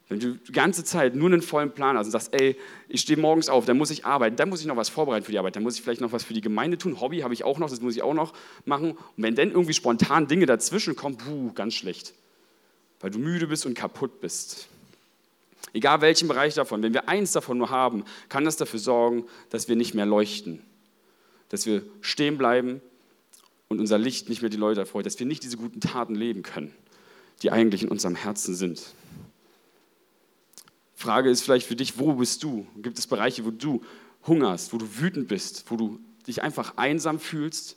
Wenn 0.08 0.18
du 0.18 0.34
die 0.34 0.50
ganze 0.50 0.82
Zeit 0.82 1.14
nur 1.14 1.28
einen 1.28 1.42
vollen 1.42 1.70
Plan 1.70 1.96
hast 1.96 2.06
und 2.06 2.10
sagst, 2.10 2.34
ey, 2.34 2.56
ich 2.88 3.02
stehe 3.02 3.16
morgens 3.16 3.48
auf, 3.48 3.66
dann 3.66 3.78
muss 3.78 3.92
ich 3.92 4.04
arbeiten, 4.04 4.34
dann 4.34 4.48
muss 4.48 4.62
ich 4.62 4.66
noch 4.66 4.74
was 4.74 4.88
vorbereiten 4.88 5.24
für 5.24 5.30
die 5.30 5.38
Arbeit, 5.38 5.54
dann 5.54 5.62
muss 5.62 5.76
ich 5.76 5.82
vielleicht 5.82 6.00
noch 6.00 6.10
was 6.10 6.24
für 6.24 6.34
die 6.34 6.40
Gemeinde 6.40 6.76
tun, 6.76 7.00
Hobby 7.00 7.20
habe 7.20 7.34
ich 7.34 7.44
auch 7.44 7.60
noch, 7.60 7.70
das 7.70 7.80
muss 7.80 7.94
ich 7.94 8.02
auch 8.02 8.12
noch 8.14 8.32
machen. 8.64 8.90
Und 8.90 9.22
wenn 9.22 9.36
dann 9.36 9.52
irgendwie 9.52 9.74
spontan 9.74 10.26
Dinge 10.26 10.46
dazwischen 10.46 10.96
kommen, 10.96 11.16
puh, 11.16 11.52
ganz 11.52 11.74
schlecht, 11.74 12.14
weil 12.98 13.12
du 13.12 13.20
müde 13.20 13.46
bist 13.46 13.64
und 13.64 13.74
kaputt 13.74 14.20
bist. 14.20 14.66
Egal 15.72 16.00
welchen 16.00 16.26
Bereich 16.26 16.54
davon, 16.54 16.82
wenn 16.82 16.94
wir 16.94 17.08
eins 17.08 17.30
davon 17.30 17.58
nur 17.58 17.70
haben, 17.70 18.02
kann 18.28 18.44
das 18.44 18.56
dafür 18.56 18.80
sorgen, 18.80 19.26
dass 19.50 19.68
wir 19.68 19.76
nicht 19.76 19.94
mehr 19.94 20.06
leuchten, 20.06 20.64
dass 21.50 21.66
wir 21.66 21.82
stehen 22.00 22.38
bleiben 22.38 22.80
und 23.68 23.78
unser 23.78 23.98
Licht 23.98 24.28
nicht 24.28 24.40
mehr 24.40 24.50
die 24.50 24.56
Leute 24.56 24.80
erfreut, 24.80 25.04
dass 25.04 25.18
wir 25.18 25.26
nicht 25.26 25.42
diese 25.42 25.58
guten 25.58 25.80
Taten 25.80 26.14
leben 26.14 26.42
können, 26.42 26.74
die 27.42 27.50
eigentlich 27.50 27.82
in 27.82 27.88
unserem 27.88 28.14
Herzen 28.16 28.54
sind. 28.54 28.94
Frage 30.94 31.30
ist 31.30 31.42
vielleicht 31.42 31.66
für 31.66 31.76
dich, 31.76 31.98
wo 31.98 32.14
bist 32.14 32.42
du? 32.42 32.66
Gibt 32.76 32.98
es 32.98 33.06
Bereiche, 33.06 33.44
wo 33.44 33.50
du 33.50 33.82
hungerst, 34.26 34.72
wo 34.72 34.78
du 34.78 34.86
wütend 34.98 35.28
bist, 35.28 35.64
wo 35.68 35.76
du 35.76 36.00
dich 36.26 36.42
einfach 36.42 36.76
einsam 36.76 37.18
fühlst 37.18 37.76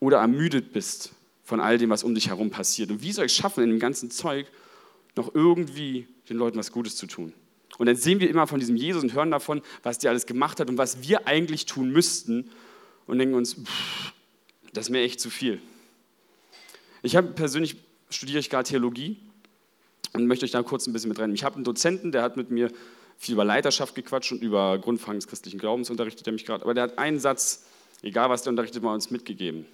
oder 0.00 0.18
ermüdet 0.18 0.72
bist 0.72 1.12
von 1.44 1.60
all 1.60 1.78
dem, 1.78 1.90
was 1.90 2.04
um 2.04 2.14
dich 2.14 2.28
herum 2.28 2.50
passiert? 2.50 2.90
Und 2.90 3.02
wie 3.02 3.12
soll 3.12 3.26
ich 3.26 3.32
schaffen, 3.32 3.64
in 3.64 3.70
dem 3.70 3.78
ganzen 3.78 4.10
Zeug 4.10 4.46
noch 5.16 5.34
irgendwie 5.34 6.06
den 6.28 6.36
Leuten 6.36 6.58
was 6.58 6.72
Gutes 6.72 6.96
zu 6.96 7.06
tun? 7.06 7.32
Und 7.78 7.86
dann 7.86 7.96
sehen 7.96 8.20
wir 8.20 8.28
immer 8.28 8.46
von 8.46 8.60
diesem 8.60 8.76
Jesus 8.76 9.02
und 9.02 9.14
hören 9.14 9.30
davon, 9.30 9.62
was 9.82 9.98
der 9.98 10.10
alles 10.10 10.26
gemacht 10.26 10.60
hat 10.60 10.68
und 10.68 10.78
was 10.78 11.02
wir 11.02 11.26
eigentlich 11.26 11.66
tun 11.66 11.90
müssten 11.90 12.50
und 13.06 13.18
denken 13.18 13.34
uns, 13.34 13.54
pff, 13.54 14.12
das 14.72 14.86
ist 14.86 14.90
mir 14.90 15.00
echt 15.00 15.20
zu 15.20 15.30
viel. 15.30 15.60
Ich 17.02 17.16
habe 17.16 17.28
persönlich 17.28 17.76
studiere 18.10 18.38
ich 18.38 18.50
gerade 18.50 18.68
Theologie 18.68 19.16
und 20.12 20.26
möchte 20.26 20.44
euch 20.44 20.52
da 20.52 20.62
kurz 20.62 20.86
ein 20.86 20.92
bisschen 20.92 21.08
mit 21.08 21.18
rein. 21.18 21.34
Ich 21.34 21.44
habe 21.44 21.56
einen 21.56 21.64
Dozenten, 21.64 22.12
der 22.12 22.22
hat 22.22 22.36
mit 22.36 22.50
mir 22.50 22.70
viel 23.18 23.34
über 23.34 23.44
Leiterschaft 23.44 23.94
gequatscht 23.94 24.32
und 24.32 24.42
über 24.42 24.78
Grundfragen 24.78 25.18
des 25.18 25.28
christlichen 25.28 25.58
Glaubens 25.58 25.90
unterrichtet 25.90 26.26
er 26.26 26.32
mich 26.32 26.44
gerade. 26.44 26.64
Aber 26.64 26.74
der 26.74 26.84
hat 26.84 26.98
einen 26.98 27.18
Satz 27.18 27.64
egal 28.02 28.30
was 28.30 28.42
der 28.42 28.50
unterrichtet, 28.50 28.82
mal 28.82 28.94
uns 28.94 29.10
mitgegeben. 29.10 29.66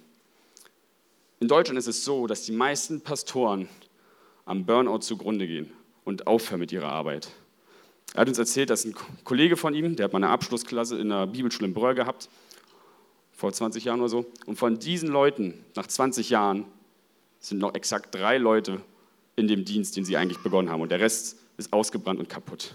In 1.39 1.47
Deutschland 1.47 1.77
ist 1.77 1.87
es 1.87 2.03
so, 2.03 2.27
dass 2.27 2.43
die 2.43 2.51
meisten 2.51 3.01
Pastoren 3.01 3.67
am 4.45 4.65
Burnout 4.65 4.99
zugrunde 4.99 5.47
gehen 5.47 5.71
und 6.03 6.27
aufhören 6.27 6.59
mit 6.59 6.71
ihrer 6.71 6.89
Arbeit. 6.89 7.29
Er 8.13 8.21
hat 8.21 8.27
uns 8.27 8.37
erzählt, 8.37 8.69
dass 8.69 8.85
ein 8.85 8.95
Kollege 9.23 9.57
von 9.57 9.73
ihm, 9.73 9.95
der 9.95 10.05
hat 10.05 10.13
mal 10.13 10.23
eine 10.23 10.29
Abschlussklasse 10.29 10.97
in 10.99 11.09
der 11.09 11.27
Bibelschule 11.27 11.67
in 11.67 11.73
Bröhr 11.73 11.95
gehabt, 11.95 12.29
vor 13.43 13.51
20 13.51 13.83
Jahren 13.83 13.99
oder 13.99 14.07
so. 14.07 14.25
Und 14.45 14.55
von 14.57 14.79
diesen 14.79 15.09
Leuten, 15.09 15.65
nach 15.75 15.85
20 15.85 16.29
Jahren, 16.29 16.63
sind 17.41 17.57
noch 17.57 17.75
exakt 17.75 18.15
drei 18.15 18.37
Leute 18.37 18.79
in 19.35 19.49
dem 19.49 19.65
Dienst, 19.65 19.97
den 19.97 20.05
sie 20.05 20.15
eigentlich 20.15 20.37
begonnen 20.37 20.69
haben. 20.69 20.79
Und 20.79 20.93
der 20.93 21.01
Rest 21.01 21.35
ist 21.57 21.73
ausgebrannt 21.73 22.21
und 22.21 22.29
kaputt. 22.29 22.73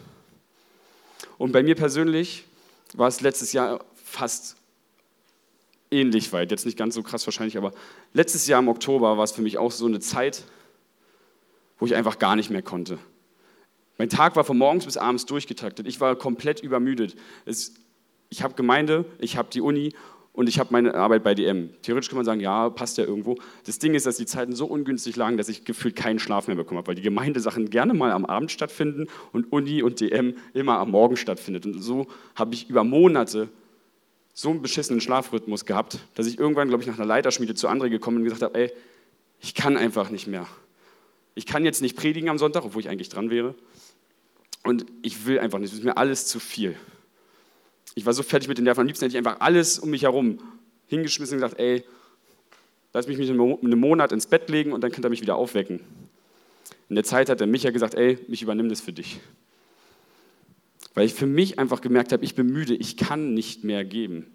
Und 1.38 1.52
bei 1.52 1.62
mir 1.62 1.74
persönlich 1.74 2.44
war 2.92 3.08
es 3.08 3.22
letztes 3.22 3.54
Jahr 3.54 3.82
fast 3.94 4.56
ähnlich 5.90 6.34
weit. 6.34 6.50
Jetzt 6.50 6.66
nicht 6.66 6.76
ganz 6.76 6.96
so 6.96 7.02
krass 7.02 7.26
wahrscheinlich, 7.26 7.56
aber 7.56 7.72
letztes 8.12 8.46
Jahr 8.46 8.60
im 8.60 8.68
Oktober 8.68 9.16
war 9.16 9.24
es 9.24 9.32
für 9.32 9.40
mich 9.40 9.56
auch 9.56 9.72
so 9.72 9.86
eine 9.86 10.00
Zeit, 10.00 10.44
wo 11.78 11.86
ich 11.86 11.94
einfach 11.94 12.18
gar 12.18 12.36
nicht 12.36 12.50
mehr 12.50 12.60
konnte. 12.60 12.98
Mein 13.96 14.10
Tag 14.10 14.36
war 14.36 14.44
von 14.44 14.58
morgens 14.58 14.84
bis 14.84 14.98
abends 14.98 15.24
durchgetaktet. 15.24 15.86
Ich 15.86 15.98
war 15.98 16.14
komplett 16.14 16.60
übermüdet. 16.60 17.16
Es, 17.46 17.72
ich 18.28 18.42
habe 18.42 18.52
Gemeinde, 18.52 19.06
ich 19.18 19.38
habe 19.38 19.48
die 19.50 19.62
Uni 19.62 19.94
und 20.38 20.48
ich 20.48 20.60
habe 20.60 20.68
meine 20.70 20.94
Arbeit 20.94 21.24
bei 21.24 21.34
DM. 21.34 21.70
Theoretisch 21.82 22.08
kann 22.08 22.16
man 22.16 22.24
sagen, 22.24 22.38
ja, 22.38 22.70
passt 22.70 22.96
ja 22.96 23.02
irgendwo. 23.02 23.38
Das 23.66 23.80
Ding 23.80 23.94
ist, 23.94 24.06
dass 24.06 24.18
die 24.18 24.24
Zeiten 24.24 24.54
so 24.54 24.66
ungünstig 24.66 25.16
lagen, 25.16 25.36
dass 25.36 25.48
ich 25.48 25.64
gefühlt 25.64 25.96
keinen 25.96 26.20
Schlaf 26.20 26.46
mehr 26.46 26.54
bekommen 26.54 26.78
habe, 26.78 26.86
weil 26.86 26.94
die 26.94 27.02
Gemeindesachen 27.02 27.70
gerne 27.70 27.92
mal 27.92 28.12
am 28.12 28.24
Abend 28.24 28.52
stattfinden 28.52 29.08
und 29.32 29.52
Uni 29.52 29.82
und 29.82 30.00
DM 30.00 30.36
immer 30.54 30.78
am 30.78 30.92
Morgen 30.92 31.16
stattfindet. 31.16 31.66
Und 31.66 31.82
so 31.82 32.06
habe 32.36 32.54
ich 32.54 32.70
über 32.70 32.84
Monate 32.84 33.48
so 34.32 34.50
einen 34.50 34.62
beschissenen 34.62 35.00
Schlafrhythmus 35.00 35.64
gehabt, 35.64 35.98
dass 36.14 36.28
ich 36.28 36.38
irgendwann, 36.38 36.68
glaube 36.68 36.84
ich, 36.84 36.86
nach 36.88 36.98
einer 36.98 37.06
Leiterschmiede 37.06 37.54
zu 37.56 37.68
André 37.68 37.88
gekommen 37.88 38.18
und 38.18 38.22
gesagt 38.22 38.42
habe, 38.42 38.56
ey, 38.56 38.72
ich 39.40 39.56
kann 39.56 39.76
einfach 39.76 40.10
nicht 40.10 40.28
mehr. 40.28 40.46
Ich 41.34 41.46
kann 41.46 41.64
jetzt 41.64 41.82
nicht 41.82 41.96
predigen 41.96 42.28
am 42.28 42.38
Sonntag, 42.38 42.64
obwohl 42.64 42.82
ich 42.82 42.88
eigentlich 42.88 43.08
dran 43.08 43.30
wäre. 43.30 43.56
Und 44.62 44.86
ich 45.02 45.26
will 45.26 45.40
einfach 45.40 45.58
nicht, 45.58 45.72
es 45.72 45.78
ist 45.80 45.84
mir 45.84 45.96
alles 45.96 46.28
zu 46.28 46.38
viel. 46.38 46.76
Ich 47.94 48.06
war 48.06 48.12
so 48.12 48.22
fertig 48.22 48.48
mit 48.48 48.58
den 48.58 48.64
Nerven, 48.64 48.82
am 48.82 48.86
liebsten 48.86 49.04
hätte 49.04 49.14
ich 49.14 49.18
einfach 49.18 49.40
alles 49.40 49.78
um 49.78 49.90
mich 49.90 50.02
herum 50.02 50.38
hingeschmissen 50.86 51.36
und 51.36 51.42
gesagt, 51.42 51.60
ey, 51.60 51.84
lass 52.92 53.06
mich 53.06 53.18
mich 53.18 53.30
einen 53.30 53.80
Monat 53.80 54.12
ins 54.12 54.26
Bett 54.26 54.48
legen 54.48 54.72
und 54.72 54.82
dann 54.82 54.90
könnt 54.90 55.04
ihr 55.04 55.10
mich 55.10 55.20
wieder 55.20 55.36
aufwecken. 55.36 55.80
In 56.88 56.94
der 56.94 57.04
Zeit 57.04 57.28
hat 57.28 57.40
der 57.40 57.46
Micha 57.46 57.70
gesagt, 57.70 57.94
ey, 57.94 58.18
ich 58.28 58.42
übernehme 58.42 58.68
das 58.68 58.80
für 58.80 58.92
dich. 58.92 59.20
Weil 60.94 61.06
ich 61.06 61.14
für 61.14 61.26
mich 61.26 61.58
einfach 61.58 61.80
gemerkt 61.80 62.12
habe, 62.12 62.24
ich 62.24 62.34
bin 62.34 62.46
müde, 62.46 62.74
ich 62.74 62.96
kann 62.96 63.34
nicht 63.34 63.62
mehr 63.62 63.84
geben. 63.84 64.26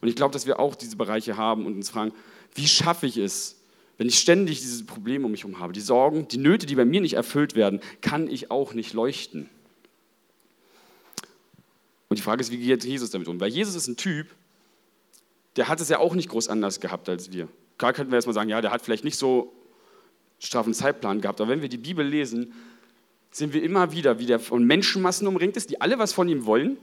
Und 0.00 0.08
ich 0.08 0.16
glaube, 0.16 0.32
dass 0.32 0.46
wir 0.46 0.58
auch 0.58 0.74
diese 0.74 0.96
Bereiche 0.96 1.36
haben 1.36 1.66
und 1.66 1.74
uns 1.74 1.90
fragen, 1.90 2.12
wie 2.54 2.66
schaffe 2.66 3.06
ich 3.06 3.18
es, 3.18 3.60
wenn 3.98 4.08
ich 4.08 4.18
ständig 4.18 4.60
diese 4.60 4.84
Probleme 4.84 5.26
um 5.26 5.32
mich 5.32 5.44
herum 5.44 5.58
habe, 5.58 5.72
die 5.72 5.80
Sorgen, 5.80 6.28
die 6.28 6.38
Nöte, 6.38 6.66
die 6.66 6.76
bei 6.76 6.84
mir 6.84 7.00
nicht 7.00 7.14
erfüllt 7.14 7.56
werden, 7.56 7.80
kann 8.00 8.28
ich 8.28 8.50
auch 8.50 8.72
nicht 8.72 8.94
leuchten. 8.94 9.50
Die 12.18 12.22
Frage 12.22 12.40
ist, 12.40 12.50
wie 12.50 12.58
geht 12.58 12.84
Jesus 12.84 13.10
damit 13.10 13.28
um? 13.28 13.38
Weil 13.38 13.50
Jesus 13.50 13.76
ist 13.76 13.86
ein 13.86 13.96
Typ, 13.96 14.26
der 15.54 15.68
hat 15.68 15.80
es 15.80 15.88
ja 15.88 16.00
auch 16.00 16.16
nicht 16.16 16.28
groß 16.28 16.48
anders 16.48 16.80
gehabt 16.80 17.08
als 17.08 17.30
wir. 17.32 17.46
Klar 17.78 17.92
könnten 17.92 18.10
wir 18.10 18.16
erstmal 18.16 18.34
sagen, 18.34 18.50
ja, 18.50 18.60
der 18.60 18.72
hat 18.72 18.82
vielleicht 18.82 19.04
nicht 19.04 19.16
so 19.16 19.54
straffen 20.40 20.74
Zeitplan 20.74 21.20
gehabt, 21.20 21.40
aber 21.40 21.48
wenn 21.48 21.62
wir 21.62 21.68
die 21.68 21.78
Bibel 21.78 22.04
lesen, 22.04 22.54
sehen 23.30 23.52
wir 23.52 23.62
immer 23.62 23.92
wieder, 23.92 24.18
wie 24.18 24.26
der 24.26 24.40
von 24.40 24.64
Menschenmassen 24.64 25.28
umringt 25.28 25.56
ist, 25.56 25.70
die 25.70 25.80
alle 25.80 26.00
was 26.00 26.12
von 26.12 26.28
ihm 26.28 26.44
wollen. 26.44 26.76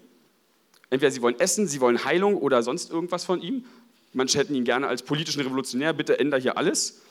Entweder 0.89 1.11
sie 1.11 1.21
wollen 1.21 1.37
Essen, 1.37 1.67
sie 1.67 1.81
wollen 1.81 2.05
Heilung 2.05 2.37
oder 2.37 2.63
sonst 2.63 2.89
irgendwas 2.89 3.25
von 3.25 3.41
ihm. 3.41 3.65
Manche 4.13 4.39
hätten 4.39 4.55
ihn 4.55 4.63
gerne 4.63 4.87
als 4.87 5.03
politischen 5.03 5.41
Revolutionär, 5.41 5.91
bitte 5.91 6.17
ändere 6.17 6.39
hier 6.39 6.57
alles. 6.57 7.01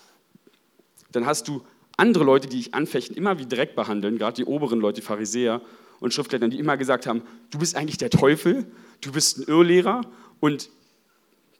Dann 1.13 1.27
hast 1.27 1.47
du 1.47 1.63
andere 1.99 2.25
Leute, 2.25 2.49
die 2.49 2.57
dich 2.57 2.73
anfechten, 2.73 3.15
immer 3.19 3.39
wie 3.39 3.45
Dreck 3.45 3.77
behandeln, 3.77 4.17
gerade 4.17 4.37
die 4.37 4.47
oberen 4.47 4.81
Leute, 4.81 5.03
die 5.03 5.07
Pharisäer, 5.07 5.61
und 6.01 6.13
Schriftgelehrten, 6.13 6.51
die 6.51 6.59
immer 6.59 6.77
gesagt 6.77 7.07
haben, 7.07 7.23
du 7.51 7.59
bist 7.59 7.77
eigentlich 7.77 7.99
der 7.99 8.11
Teufel, 8.11 8.67
du 9.01 9.13
bist 9.13 9.39
ein 9.39 9.45
Irrlehrer 9.45 10.03
und 10.41 10.71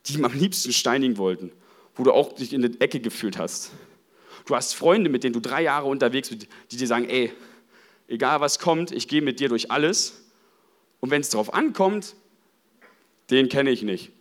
die 0.05 0.15
ihm 0.15 0.25
am 0.25 0.33
liebsten 0.33 0.71
steinigen 0.71 1.17
wollten, 1.17 1.51
wo 1.95 2.03
du 2.03 2.11
auch 2.11 2.33
dich 2.33 2.53
in 2.53 2.61
der 2.61 2.71
Ecke 2.79 2.99
gefühlt 2.99 3.37
hast. 3.37 3.71
Du 4.45 4.55
hast 4.55 4.73
Freunde, 4.73 5.09
mit 5.09 5.23
denen 5.23 5.33
du 5.33 5.39
drei 5.39 5.63
Jahre 5.63 5.87
unterwegs 5.87 6.29
bist, 6.29 6.47
die 6.71 6.77
dir 6.77 6.87
sagen, 6.87 7.09
ey, 7.09 7.31
egal 8.07 8.41
was 8.41 8.59
kommt, 8.59 8.91
ich 8.91 9.07
gehe 9.07 9.21
mit 9.21 9.39
dir 9.39 9.49
durch 9.49 9.71
alles. 9.71 10.21
Und 10.99 11.09
wenn 11.09 11.21
es 11.21 11.29
darauf 11.29 11.53
ankommt, 11.53 12.15
den 13.31 13.49
kenne 13.49 13.71
ich 13.71 13.81
nicht. 13.81 14.11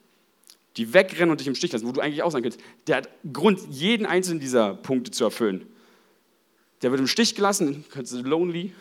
Die 0.76 0.92
wegrennen 0.92 1.30
und 1.30 1.40
dich 1.40 1.46
im 1.46 1.54
Stich 1.54 1.72
lassen, 1.72 1.86
wo 1.86 1.92
du 1.92 2.00
eigentlich 2.00 2.22
auch 2.22 2.30
sagen 2.30 2.42
könntest, 2.42 2.64
der 2.86 2.96
hat 2.96 3.08
Grund, 3.32 3.60
jeden 3.70 4.06
einzelnen 4.06 4.40
dieser 4.40 4.74
Punkte 4.74 5.10
zu 5.10 5.24
erfüllen. 5.24 5.66
Der 6.82 6.90
wird 6.90 7.00
im 7.00 7.06
Stich 7.06 7.34
gelassen, 7.34 7.84
könnte 7.90 8.16
lonely, 8.18 8.72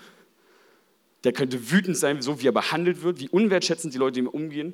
der 1.24 1.34
könnte 1.34 1.72
wütend 1.72 1.98
sein, 1.98 2.22
so 2.22 2.42
wie 2.42 2.48
er 2.48 2.52
behandelt 2.52 3.02
wird, 3.02 3.20
wie 3.20 3.30
unwertschätzend 3.30 3.94
die 3.94 3.98
Leute 3.98 4.20
ihm 4.20 4.28
umgehen. 4.28 4.74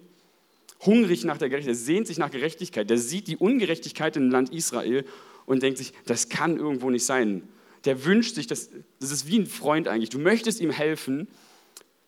Hungrig 0.86 1.25
nach 1.25 1.38
der 1.38 1.50
Gerechtigkeit, 1.50 1.75
der 1.75 1.86
sehnt 1.86 2.08
sich 2.08 2.18
nach 2.18 2.32
Gerechtigkeit, 2.32 2.89
der 2.89 2.98
sieht 2.98 3.27
die 3.27 3.38
Ungerechtigkeit 3.38 4.15
im 4.18 4.29
Land 4.32 4.53
Israel 4.53 5.06
und 5.46 5.62
denkt 5.62 5.77
sich, 5.77 5.94
das 6.06 6.29
kann 6.29 6.58
irgendwo 6.58 6.89
nicht 6.89 7.06
sein. 7.06 7.44
Der 7.86 8.06
wünscht 8.06 8.36
sich, 8.36 8.48
das, 8.48 8.70
das 9.00 9.12
ist 9.12 9.27
wie 9.27 9.39
ein 9.39 9.46
Freund 9.46 9.88
eigentlich, 9.88 10.10
du 10.10 10.20
möchtest 10.20 10.62
ihm 10.62 10.72
helfen, 10.72 11.27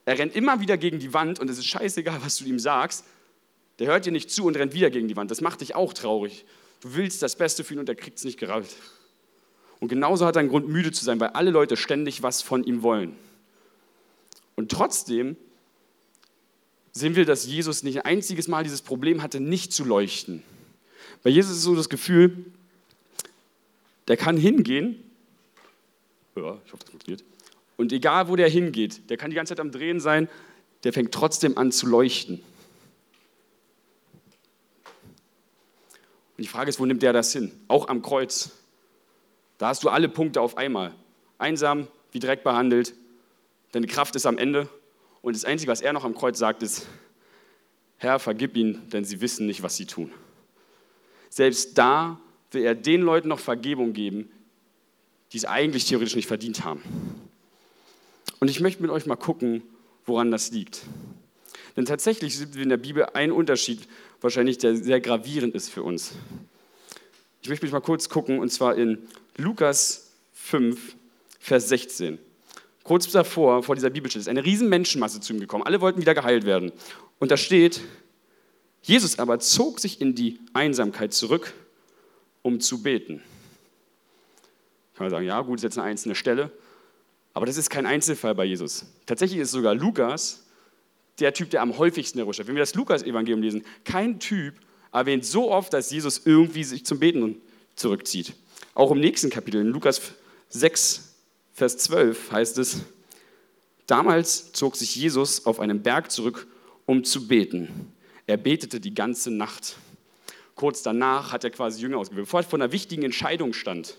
er 0.06 0.18
rennt 0.18 0.36
immer 0.36 0.60
wieder 0.62 0.78
gegen 0.78 1.00
die 1.00 1.14
Wand 1.14 1.40
und 1.40 1.50
es 1.50 1.58
ist 1.58 1.68
scheißegal, 1.68 2.20
was 2.24 2.38
du 2.38 2.46
ihm 2.46 2.60
sagst, 2.60 3.06
der 3.80 3.88
hört 3.88 4.06
dir 4.06 4.12
nicht 4.12 4.32
zu 4.32 4.46
und 4.46 4.58
rennt 4.58 4.74
wieder 4.74 4.90
gegen 4.90 5.08
die 5.08 5.16
Wand. 5.16 5.32
Das 5.32 5.42
macht 5.42 5.62
dich 5.62 5.76
auch 5.76 5.94
traurig. 5.94 6.46
Du 6.82 6.96
willst 6.96 7.22
das 7.22 7.36
Beste 7.36 7.64
für 7.64 7.76
ihn 7.76 7.80
und 7.80 7.90
er 7.90 7.96
kriegt 7.96 8.18
es 8.18 8.24
nicht 8.24 8.40
gerallt. 8.40 8.76
Und 9.80 9.88
genauso 9.88 10.26
hat 10.26 10.36
er 10.36 10.42
einen 10.42 10.50
Grund, 10.50 10.68
müde 10.68 10.92
zu 10.92 11.04
sein, 11.04 11.20
weil 11.20 11.30
alle 11.30 11.52
Leute 11.52 11.78
ständig 11.78 12.22
was 12.24 12.42
von 12.42 12.64
ihm 12.64 12.84
wollen. 12.84 13.16
Und 14.62 14.72
trotzdem 14.72 15.38
sehen 16.92 17.16
wir, 17.16 17.26
dass 17.26 17.48
Jesus 17.48 17.82
nicht 17.82 17.98
ein 17.98 18.06
einziges 18.06 18.48
Mal 18.48 18.64
dieses 18.64 18.84
Problem 18.84 19.24
hatte, 19.24 19.40
nicht 19.40 19.74
zu 19.74 19.84
leuchten. 19.84 20.44
Bei 21.24 21.32
Jesus 21.32 21.58
ist 21.58 21.64
so 21.64 21.76
das 21.76 21.90
Gefühl, 21.90 22.46
der 24.08 24.18
kann 24.18 24.38
hingehen, 24.38 25.04
ja, 26.36 26.60
ich 26.64 26.74
hoffe, 26.74 26.84
das 26.84 26.92
funktioniert, 26.92 27.24
und 27.76 27.92
egal 27.92 28.28
wo 28.28 28.36
der 28.36 28.50
hingeht, 28.50 29.10
der 29.10 29.18
kann 29.18 29.32
die 29.32 29.36
ganze 29.36 29.56
Zeit 29.56 29.60
am 29.60 29.72
Drehen 29.72 30.00
sein, 30.00 30.30
der 30.84 30.94
fängt 30.94 31.12
trotzdem 31.12 31.58
an 31.58 31.72
zu 31.72 31.88
leuchten. 31.88 32.36
Und 36.38 36.44
die 36.44 36.48
Frage 36.48 36.70
ist, 36.70 36.80
wo 36.80 36.86
nimmt 36.86 37.02
der 37.02 37.14
das 37.14 37.34
hin? 37.34 37.52
Auch 37.68 37.88
am 37.88 38.04
Kreuz. 38.04 38.52
Da 39.58 39.70
hast 39.70 39.84
du 39.84 39.90
alle 39.90 40.08
Punkte 40.08 40.40
auf 40.40 40.56
einmal. 40.56 40.94
Einsam, 41.40 41.88
wie 42.12 42.20
Dreck 42.20 42.44
behandelt, 42.44 42.94
Deine 43.72 43.88
Kraft 43.88 44.16
ist 44.16 44.26
am 44.26 44.38
Ende. 44.38 44.68
Und 45.22 45.36
das 45.36 45.46
Einzige, 45.46 45.72
was 45.72 45.82
er 45.82 45.94
noch 45.94 46.04
am 46.04 46.16
Kreuz 46.16 46.38
sagt, 46.38 46.64
ist, 46.64 46.88
Herr, 47.98 48.20
vergib 48.20 48.58
ihnen, 48.58 48.90
denn 48.90 49.06
sie 49.06 49.22
wissen 49.22 49.46
nicht, 49.46 49.62
was 49.62 49.78
sie 49.78 49.86
tun. 49.86 50.12
Selbst 51.30 51.78
da 51.78 52.20
will 52.52 52.64
er 52.64 52.76
den 52.76 53.02
Leuten 53.02 53.30
noch 53.30 53.40
Vergebung 53.40 53.94
geben, 53.94 54.30
die 55.32 55.38
es 55.38 55.46
eigentlich 55.46 55.86
theoretisch 55.86 56.16
nicht 56.16 56.28
verdient 56.28 56.66
haben. 56.66 56.82
Und 58.40 58.50
ich 58.50 58.60
möchte 58.60 58.82
mit 58.82 58.92
euch 58.92 59.06
mal 59.06 59.16
gucken, 59.16 59.62
woran 60.06 60.32
das 60.32 60.52
liegt. 60.52 60.82
Denn 61.78 61.86
tatsächlich 61.86 62.38
sind 62.38 62.56
wir 62.56 62.64
in 62.64 62.70
der 62.70 62.78
Bibel 62.78 63.06
ein 63.14 63.32
Unterschied, 63.32 63.88
wahrscheinlich 64.20 64.58
der 64.58 64.76
sehr 64.76 65.00
gravierend 65.00 65.56
ist 65.56 65.70
für 65.70 65.84
uns. 65.84 66.14
Ich 67.44 67.50
möchte 67.50 67.66
mich 67.66 67.72
mal 67.72 67.82
kurz 67.82 68.10
gucken, 68.10 68.40
und 68.40 68.52
zwar 68.52 68.76
in 68.76 69.08
Lukas 69.38 70.12
5, 70.34 70.96
Vers 71.40 71.70
16 71.70 72.20
kurz 72.84 73.10
davor, 73.12 73.64
vor 73.64 73.76
dieser 73.76 73.90
Bibelstelle, 73.90 74.22
ist 74.22 74.28
eine 74.28 74.46
riesen 74.46 74.70
Menschenmasse 74.70 75.20
zu 75.20 75.34
ihm 75.34 75.40
gekommen. 75.40 75.64
Alle 75.64 75.82
wollten 75.82 76.02
wieder 76.02 76.14
geheilt 76.14 76.46
werden. 76.46 76.72
Und 77.20 77.32
da 77.32 77.38
steht, 77.38 77.82
Jesus 78.82 79.20
aber 79.20 79.40
zog 79.40 79.80
sich 79.80 80.02
in 80.02 80.16
die 80.16 80.40
Einsamkeit 80.54 81.14
zurück, 81.14 81.54
um 82.42 82.60
zu 82.60 82.82
beten. 82.82 83.22
Kann 84.96 85.06
man 85.06 85.10
sagen, 85.12 85.26
ja, 85.26 85.42
gut, 85.42 85.58
ist 85.58 85.64
jetzt 85.64 85.78
eine 85.78 85.88
einzelne 85.88 86.16
Stelle. 86.16 86.52
Aber 87.34 87.46
das 87.46 87.58
ist 87.58 87.70
kein 87.70 87.86
Einzelfall 87.86 88.36
bei 88.36 88.46
Jesus. 88.46 88.86
Tatsächlich 89.06 89.40
ist 89.40 89.52
sogar 89.52 89.74
Lukas 89.74 90.44
der 91.20 91.34
Typ, 91.34 91.50
der 91.52 91.62
am 91.62 91.78
häufigsten 91.78 92.20
erwischt 92.20 92.40
Wenn 92.40 92.56
wir 92.56 92.62
das 92.62 92.74
Lukas-Evangelium 92.74 93.42
lesen, 93.42 93.64
kein 93.86 94.20
Typ 94.20 94.56
erwähnt 94.92 95.26
so 95.26 95.52
oft, 95.52 95.72
dass 95.74 95.92
Jesus 95.92 96.26
irgendwie 96.26 96.64
sich 96.64 96.86
zum 96.86 97.00
Beten 97.00 97.42
zurückzieht. 97.76 98.34
Auch 98.74 98.92
im 98.92 99.00
nächsten 99.00 99.30
Kapitel, 99.30 99.62
in 99.62 99.68
Lukas 99.68 100.02
6, 100.50 101.11
Vers 101.54 101.78
12 101.78 102.32
heißt 102.32 102.58
es, 102.58 102.82
damals 103.88 104.52
zog 104.54 104.76
sich 104.76 104.96
Jesus 104.96 105.46
auf 105.46 105.60
einen 105.60 105.82
Berg 105.82 106.12
zurück, 106.12 106.48
um 106.86 107.04
zu 107.04 107.28
beten. 107.28 107.94
Er 108.28 108.38
betete 108.38 108.80
die 108.80 108.94
ganze 108.94 109.32
Nacht. 109.32 109.78
Kurz 110.56 110.84
danach 110.84 111.32
hat 111.32 111.44
er 111.44 111.50
quasi 111.50 111.82
Jünger 111.82 111.98
ausgewählt. 111.98 112.26
Bevor 112.26 112.40
er 112.42 112.44
vor 112.44 112.60
einer 112.60 112.72
wichtigen 112.72 113.04
Entscheidung 113.04 113.54
stand, 113.54 113.98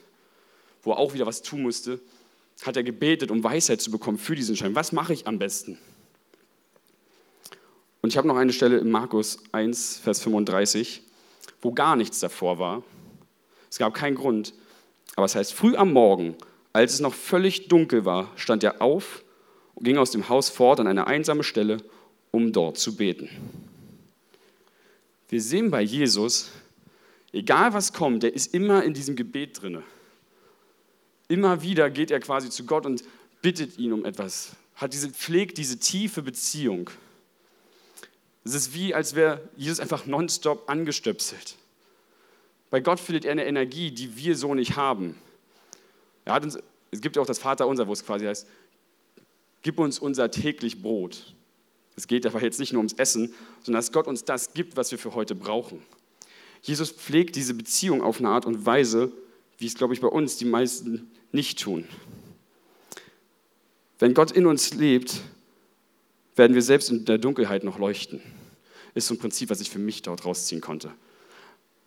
wo 0.83 0.93
er 0.93 0.99
auch 0.99 1.15
wieder 1.15 1.27
was 1.27 1.43
tun 1.43 1.63
musste, 1.63 2.01
hat 2.63 2.77
er 2.77 2.83
gebetet, 2.83 3.31
um 3.31 3.43
Weisheit 3.43 3.81
zu 3.81 3.91
bekommen 3.91 4.19
für 4.19 4.35
diese 4.35 4.53
Entscheidung. 4.53 4.75
Was 4.75 4.93
mache 4.93 5.13
ich 5.13 5.27
am 5.27 5.39
besten? 5.39 5.79
Und 8.01 8.11
ich 8.11 8.17
habe 8.17 8.29
noch 8.29 8.37
eine 8.37 8.53
Stelle 8.53 8.79
in 8.79 8.91
Markus 8.91 9.39
1, 9.53 9.99
Vers 9.99 10.23
35. 10.23 11.03
wo 11.61 11.73
gar 11.73 11.95
nichts 11.97 12.19
davor 12.19 12.59
war. 12.59 12.83
Es 13.71 13.79
gab 13.79 13.95
keinen 13.95 14.17
Grund. 14.17 14.55
Aber 15.15 15.27
es 15.27 15.35
heißt, 15.35 15.53
früh 15.53 15.77
am 15.77 15.93
Morgen, 15.93 16.37
als 16.73 16.95
es 16.95 17.01
noch 17.01 17.15
völlig 17.15 17.69
dunkel 17.69 18.05
war, 18.05 18.31
stand 18.37 18.65
er 18.65 18.81
auf 18.81 19.23
und 19.75 19.85
ging 19.85 19.99
aus 19.99 20.11
dem 20.11 20.29
Haus 20.29 20.49
fort 20.49 20.81
an 20.81 20.87
eine 20.87 21.07
einsame 21.07 21.45
Stelle, 21.45 21.79
um 22.31 22.53
dort 22.53 22.79
zu 22.79 22.97
beten. 22.97 23.29
Wir 25.29 25.41
sehen 25.41 25.71
bei 25.71 25.83
Jesus, 25.83 26.51
egal 27.33 27.73
was 27.73 27.93
kommt, 27.93 28.23
der 28.23 28.35
ist 28.35 28.55
immer 28.55 28.85
in 28.85 28.95
diesem 28.95 29.17
Gebet 29.17 29.63
drinne. 29.63 29.83
Immer 31.29 31.63
wieder 31.63 31.89
geht 31.91 32.11
er 32.11 32.21
quasi 32.21 32.51
zu 32.51 32.65
Gott 32.65 32.85
und 32.85 33.03
bittet 33.41 33.79
ihn 33.79 33.93
um 33.93 34.05
etwas, 34.05 34.53
hat 34.75 34.93
diese, 34.93 35.11
pflegt 35.11 35.59
diese 35.59 35.79
tiefe 35.79 36.23
Beziehung. 36.23 36.91
Es 38.45 38.55
ist 38.55 38.75
wie, 38.75 38.95
als 38.95 39.15
wäre 39.15 39.41
Jesus 39.57 39.81
einfach 39.81 40.07
nonstop 40.07 40.69
angestöpselt. 40.69 41.57
Bei 42.71 42.81
Gott 42.81 43.01
findet 43.01 43.25
er 43.25 43.33
eine 43.33 43.45
Energie, 43.45 43.91
die 43.91 44.17
wir 44.17 44.37
so 44.37 44.55
nicht 44.55 44.77
haben. 44.77 45.17
Er 46.25 46.35
hat 46.35 46.45
uns, 46.45 46.59
es 46.91 47.01
gibt 47.01 47.17
ja 47.17 47.23
auch 47.23 47.27
das 47.27 47.39
Vaterunser, 47.39 47.87
wo 47.87 47.93
es 47.93 48.05
quasi 48.05 48.27
heißt, 48.27 48.47
gib 49.63 49.79
uns 49.79 49.99
unser 49.99 50.31
täglich 50.31 50.83
Brot. 50.83 51.35
Es 51.97 52.07
geht 52.07 52.27
aber 52.27 52.43
jetzt 52.43 52.59
nicht 52.59 52.73
nur 52.73 52.81
ums 52.81 52.95
Essen, 52.95 53.35
sondern 53.63 53.81
dass 53.81 53.93
Gott 53.93 54.07
uns 54.07 54.25
das 54.25 54.55
gibt, 54.55 54.77
was 54.77 54.91
wir 54.91 54.99
für 54.99 55.15
heute 55.15 55.35
brauchen. 55.35 55.83
Jesus 56.63 56.91
pflegt 56.91 57.37
diese 57.37 57.55
Beziehung 57.55 58.03
auf 58.03 58.19
eine 58.19 58.29
Art 58.29 58.47
und 58.47 58.65
Weise, 58.65 59.13
wie 59.59 59.67
es, 59.67 59.75
glaube 59.75 59.95
ich, 59.95 60.01
bei 60.01 60.09
uns 60.09 60.37
die 60.37 60.45
meisten 60.45 61.11
nicht 61.33 61.61
tun. 61.61 61.87
Wenn 63.99 64.15
Gott 64.15 64.33
in 64.33 64.47
uns 64.47 64.75
lebt, 64.75 65.21
werden 66.35 66.55
wir 66.55 66.63
selbst 66.63 66.91
in 66.91 67.05
der 67.05 67.19
Dunkelheit 67.19 67.63
noch 67.63 67.79
leuchten. 67.79 68.23
Ist 68.95 69.07
so 69.07 69.15
ein 69.15 69.19
Prinzip, 69.19 69.51
was 69.51 69.61
ich 69.61 69.71
für 69.71 69.79
mich 69.79 70.03
dort 70.03 70.25
rausziehen 70.25 70.61
konnte. 70.61 70.93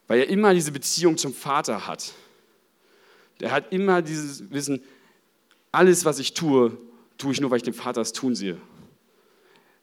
Weil 0.08 0.20
er 0.20 0.30
immer 0.30 0.54
diese 0.54 0.72
Beziehung 0.72 1.18
zum 1.18 1.34
Vater 1.34 1.88
hat. 1.88 2.14
Der 3.40 3.52
hat 3.52 3.72
immer 3.72 4.02
dieses 4.02 4.50
Wissen, 4.52 4.82
alles, 5.72 6.06
was 6.06 6.20
ich 6.20 6.34
tue, 6.34 6.78
tue 7.18 7.32
ich 7.34 7.42
nur, 7.42 7.52
weil 7.52 7.58
ich 7.58 7.64
dem 7.64 7.74
Vater 7.74 8.02
es 8.02 8.14
tun 8.14 8.36
sehe. 8.36 8.58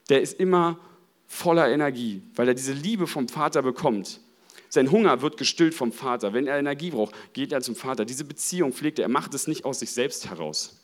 Der 0.08 0.22
ist 0.22 0.38
immer 0.40 0.78
voller 1.26 1.68
Energie, 1.68 2.22
weil 2.34 2.48
er 2.48 2.54
diese 2.54 2.72
Liebe 2.72 3.06
vom 3.06 3.28
Vater 3.28 3.62
bekommt. 3.62 4.20
Sein 4.68 4.90
Hunger 4.90 5.20
wird 5.20 5.36
gestillt 5.36 5.74
vom 5.74 5.92
Vater. 5.92 6.32
Wenn 6.32 6.46
er 6.46 6.58
Energie 6.58 6.90
braucht, 6.90 7.14
geht 7.34 7.52
er 7.52 7.60
zum 7.60 7.76
Vater. 7.76 8.06
Diese 8.06 8.24
Beziehung 8.24 8.72
pflegt 8.72 8.98
er. 8.98 9.04
Er 9.04 9.10
macht 9.10 9.34
es 9.34 9.46
nicht 9.46 9.66
aus 9.66 9.80
sich 9.80 9.92
selbst 9.92 10.30
heraus. 10.30 10.80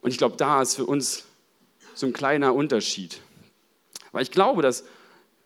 Und 0.00 0.10
ich 0.10 0.18
glaube, 0.18 0.36
da 0.36 0.62
ist 0.62 0.74
für 0.74 0.84
uns 0.84 1.24
so 1.94 2.06
ein 2.06 2.12
kleiner 2.12 2.54
Unterschied. 2.54 3.20
Weil 4.12 4.22
ich 4.22 4.30
glaube, 4.30 4.62
dass 4.62 4.84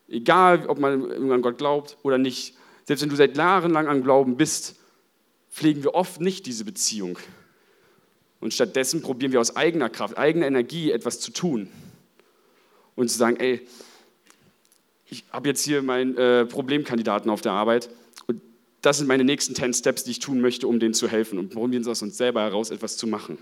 egal, 0.09 0.67
ob 0.67 0.79
man 0.79 1.31
an 1.31 1.43
Gott 1.43 1.59
glaubt 1.59 1.97
oder 2.03 2.19
nicht, 2.19 2.55
selbst 2.85 3.03
wenn 3.03 3.11
du 3.11 3.17
seit 3.17 3.37
Jahren 3.37 3.73
lang 3.73 3.89
an 3.89 4.03
Glauben 4.03 4.37
bist, 4.37 4.77
pflegen 5.53 5.83
wir 5.83 5.95
oft 5.95 6.21
nicht 6.21 6.47
diese 6.47 6.65
Beziehung. 6.65 7.19
Und 8.41 8.55
stattdessen 8.55 9.03
probieren 9.03 9.33
wir 9.33 9.41
aus 9.41 9.55
eigener 9.55 9.89
Kraft, 9.89 10.19
eigener 10.19 10.47
Energie 10.47 10.91
etwas 10.91 11.21
zu 11.21 11.31
tun. 11.31 11.69
Und 12.97 13.09
zu 13.09 13.17
sagen, 13.17 13.37
ey, 13.37 13.67
ich 15.09 15.25
habe 15.31 15.49
jetzt 15.49 15.63
hier 15.65 15.83
meinen 15.83 16.17
äh, 16.17 16.47
Problemkandidaten 16.47 17.31
auf 17.31 17.41
der 17.43 17.53
Arbeit 17.53 17.91
und 18.27 18.41
das 18.81 18.99
sind 18.99 19.07
meine 19.07 19.25
nächsten 19.25 19.55
10 19.55 19.75
Steps, 19.75 20.05
die 20.05 20.11
ich 20.11 20.19
tun 20.19 20.41
möchte, 20.41 20.67
um 20.67 20.81
denen 20.81 20.95
zu 20.95 21.09
helfen. 21.09 21.39
Und 21.39 21.51
probieren 21.51 21.83
es 21.83 21.89
aus 21.89 22.03
uns 22.03 22.17
selber 22.17 22.43
heraus, 22.43 22.71
etwas 22.71 22.97
zu 22.97 23.07
machen. 23.07 23.39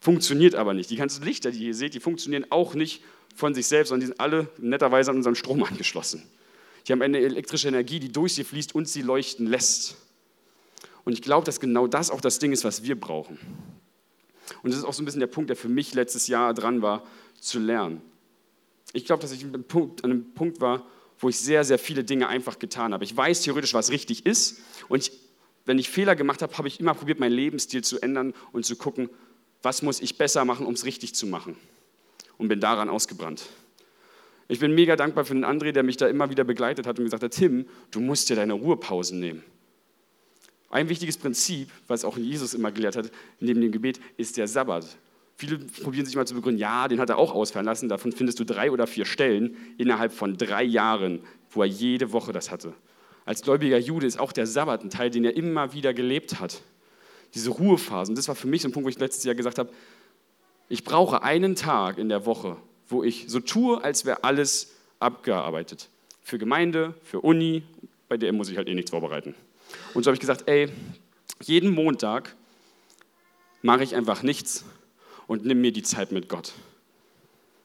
Funktioniert 0.00 0.54
aber 0.54 0.74
nicht. 0.74 0.90
Die 0.90 0.96
ganzen 0.96 1.24
Lichter, 1.24 1.50
die 1.50 1.66
ihr 1.66 1.74
seht, 1.74 1.94
die 1.94 2.00
funktionieren 2.00 2.46
auch 2.50 2.74
nicht 2.74 3.02
von 3.34 3.54
sich 3.54 3.66
selbst, 3.66 3.88
sondern 3.88 4.00
die 4.02 4.06
sind 4.08 4.20
alle 4.20 4.48
netterweise 4.58 5.10
an 5.10 5.16
unseren 5.16 5.34
Strom 5.34 5.62
angeschlossen. 5.64 6.22
Die 6.86 6.92
haben 6.92 7.02
eine 7.02 7.18
elektrische 7.18 7.68
Energie, 7.68 7.98
die 7.98 8.12
durch 8.12 8.34
sie 8.34 8.44
fließt 8.44 8.74
und 8.74 8.88
sie 8.88 9.02
leuchten 9.02 9.46
lässt. 9.46 9.96
Und 11.10 11.14
ich 11.14 11.22
glaube, 11.22 11.44
dass 11.44 11.58
genau 11.58 11.88
das 11.88 12.08
auch 12.12 12.20
das 12.20 12.38
Ding 12.38 12.52
ist, 12.52 12.62
was 12.62 12.84
wir 12.84 12.94
brauchen. 12.94 13.36
Und 14.62 14.70
das 14.70 14.78
ist 14.78 14.84
auch 14.84 14.92
so 14.92 15.02
ein 15.02 15.06
bisschen 15.06 15.18
der 15.18 15.26
Punkt, 15.26 15.50
der 15.50 15.56
für 15.56 15.68
mich 15.68 15.92
letztes 15.92 16.28
Jahr 16.28 16.54
dran 16.54 16.82
war, 16.82 17.04
zu 17.40 17.58
lernen. 17.58 18.00
Ich 18.92 19.06
glaube, 19.06 19.20
dass 19.20 19.32
ich 19.32 19.44
an 19.44 19.66
einem, 20.04 20.32
Punkt, 20.34 20.60
war, 20.60 20.86
wo 21.18 21.28
ich 21.28 21.36
sehr, 21.36 21.64
sehr 21.64 21.80
viele 21.80 22.04
Dinge 22.04 22.28
einfach 22.28 22.60
getan 22.60 22.94
habe. 22.94 23.02
Ich 23.02 23.16
weiß 23.16 23.42
theoretisch, 23.42 23.74
was 23.74 23.90
richtig 23.90 24.24
ist. 24.24 24.60
Und 24.88 25.00
ich, 25.00 25.10
wenn 25.64 25.80
ich 25.80 25.90
Fehler 25.90 26.14
gemacht 26.14 26.42
habe, 26.42 26.56
habe 26.56 26.68
ich 26.68 26.78
immer 26.78 26.94
probiert, 26.94 27.18
meinen 27.18 27.32
Lebensstil 27.32 27.82
zu 27.82 28.00
ändern 28.00 28.32
und 28.52 28.64
zu 28.64 28.76
gucken, 28.76 29.10
was 29.62 29.82
muss 29.82 30.00
ich 30.00 30.16
besser 30.16 30.44
machen, 30.44 30.64
um 30.64 30.74
es 30.74 30.84
richtig 30.84 31.16
zu 31.16 31.26
machen. 31.26 31.56
Und 32.38 32.46
bin 32.46 32.60
daran 32.60 32.88
ausgebrannt. 32.88 33.42
Ich 34.46 34.60
bin 34.60 34.76
mega 34.76 34.94
dankbar 34.94 35.24
für 35.24 35.34
den 35.34 35.44
André, 35.44 35.72
der 35.72 35.82
mich 35.82 35.96
da 35.96 36.06
immer 36.06 36.30
wieder 36.30 36.44
begleitet 36.44 36.86
hat 36.86 37.00
und 37.00 37.04
gesagt 37.06 37.24
hat, 37.24 37.32
Tim, 37.32 37.66
du 37.90 37.98
musst 37.98 38.30
dir 38.30 38.36
deine 38.36 38.52
Ruhepausen 38.52 39.18
nehmen. 39.18 39.42
Ein 40.70 40.88
wichtiges 40.88 41.18
Prinzip, 41.18 41.68
was 41.88 42.04
auch 42.04 42.16
Jesus 42.16 42.54
immer 42.54 42.70
gelehrt 42.70 42.96
hat, 42.96 43.10
neben 43.40 43.60
dem 43.60 43.72
Gebet, 43.72 44.00
ist 44.16 44.36
der 44.36 44.46
Sabbat. 44.46 44.86
Viele 45.36 45.58
probieren 45.58 46.06
sich 46.06 46.14
mal 46.14 46.26
zu 46.26 46.34
begründen, 46.34 46.60
ja, 46.60 46.86
den 46.86 47.00
hat 47.00 47.08
er 47.08 47.18
auch 47.18 47.34
ausfallen 47.34 47.66
lassen. 47.66 47.88
Davon 47.88 48.12
findest 48.12 48.38
du 48.38 48.44
drei 48.44 48.70
oder 48.70 48.86
vier 48.86 49.04
Stellen 49.04 49.56
innerhalb 49.78 50.12
von 50.12 50.36
drei 50.36 50.62
Jahren, 50.62 51.20
wo 51.50 51.62
er 51.62 51.68
jede 51.68 52.12
Woche 52.12 52.32
das 52.32 52.52
hatte. 52.52 52.72
Als 53.24 53.42
gläubiger 53.42 53.78
Jude 53.78 54.06
ist 54.06 54.20
auch 54.20 54.32
der 54.32 54.46
Sabbat 54.46 54.84
ein 54.84 54.90
Teil, 54.90 55.10
den 55.10 55.24
er 55.24 55.36
immer 55.36 55.72
wieder 55.72 55.92
gelebt 55.92 56.40
hat. 56.40 56.62
Diese 57.34 57.50
Ruhephasen. 57.50 58.14
Das 58.14 58.28
war 58.28 58.34
für 58.34 58.46
mich 58.46 58.62
so 58.62 58.68
ein 58.68 58.72
Punkt, 58.72 58.86
wo 58.86 58.90
ich 58.90 58.98
letztes 58.98 59.24
Jahr 59.24 59.34
gesagt 59.34 59.58
habe, 59.58 59.70
ich 60.68 60.84
brauche 60.84 61.22
einen 61.24 61.56
Tag 61.56 61.98
in 61.98 62.08
der 62.08 62.26
Woche, 62.26 62.56
wo 62.88 63.02
ich 63.02 63.24
so 63.26 63.40
tue, 63.40 63.82
als 63.82 64.04
wäre 64.04 64.22
alles 64.22 64.72
abgearbeitet. 65.00 65.88
Für 66.22 66.38
Gemeinde, 66.38 66.94
für 67.02 67.20
Uni, 67.22 67.64
bei 68.08 68.16
der 68.16 68.32
muss 68.32 68.50
ich 68.50 68.56
halt 68.56 68.68
eh 68.68 68.74
nichts 68.74 68.90
vorbereiten. 68.90 69.34
Und 69.94 70.04
so 70.04 70.08
habe 70.08 70.14
ich 70.14 70.20
gesagt, 70.20 70.44
ey, 70.46 70.68
jeden 71.42 71.70
Montag 71.70 72.34
mache 73.62 73.82
ich 73.82 73.94
einfach 73.94 74.22
nichts 74.22 74.64
und 75.26 75.44
nimm 75.44 75.60
mir 75.60 75.72
die 75.72 75.82
Zeit 75.82 76.12
mit 76.12 76.28
Gott. 76.28 76.52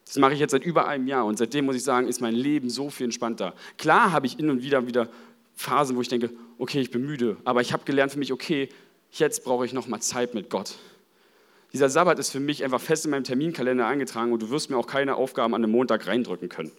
Das 0.06 0.18
mache 0.18 0.34
ich 0.34 0.40
jetzt 0.40 0.52
seit 0.52 0.64
über 0.64 0.88
einem 0.88 1.08
Jahr 1.08 1.26
und 1.26 1.38
seitdem 1.38 1.66
muss 1.66 1.76
ich 1.76 1.84
sagen, 1.84 2.08
ist 2.08 2.22
mein 2.22 2.36
Leben 2.36 2.70
so 2.70 2.90
viel 2.90 3.06
entspannter. 3.06 3.56
Klar 3.78 4.12
habe 4.12 4.28
ich 4.28 4.34
hin 4.34 4.50
und 4.50 4.62
wieder 4.62 4.88
wieder 4.88 5.10
Phasen, 5.56 5.96
wo 5.96 6.02
ich 6.02 6.10
denke, 6.10 6.30
okay, 6.58 6.80
ich 6.80 6.92
bin 6.92 7.06
müde, 7.06 7.38
aber 7.44 7.62
ich 7.62 7.74
habe 7.74 7.86
gelernt 7.86 8.12
für 8.12 8.20
mich, 8.20 8.32
okay, 8.32 8.70
jetzt 9.12 9.44
brauche 9.44 9.66
ich 9.66 9.74
noch 9.74 9.88
mal 9.88 10.02
Zeit 10.02 10.34
mit 10.34 10.50
Gott. 10.50 10.76
Dieser 11.74 11.90
Sabbat 11.90 12.20
ist 12.20 12.30
für 12.30 12.40
mich 12.40 12.64
einfach 12.64 12.80
fest 12.80 13.06
in 13.06 13.12
meinem 13.12 13.24
Terminkalender 13.24 13.88
eingetragen 13.88 14.32
und 14.32 14.42
du 14.42 14.50
wirst 14.50 14.70
mir 14.70 14.78
auch 14.78 14.88
keine 14.88 15.16
Aufgaben 15.16 15.54
an 15.54 15.64
einem 15.64 15.72
Montag 15.72 16.08
reindrücken 16.08 16.50
können. 16.50 16.72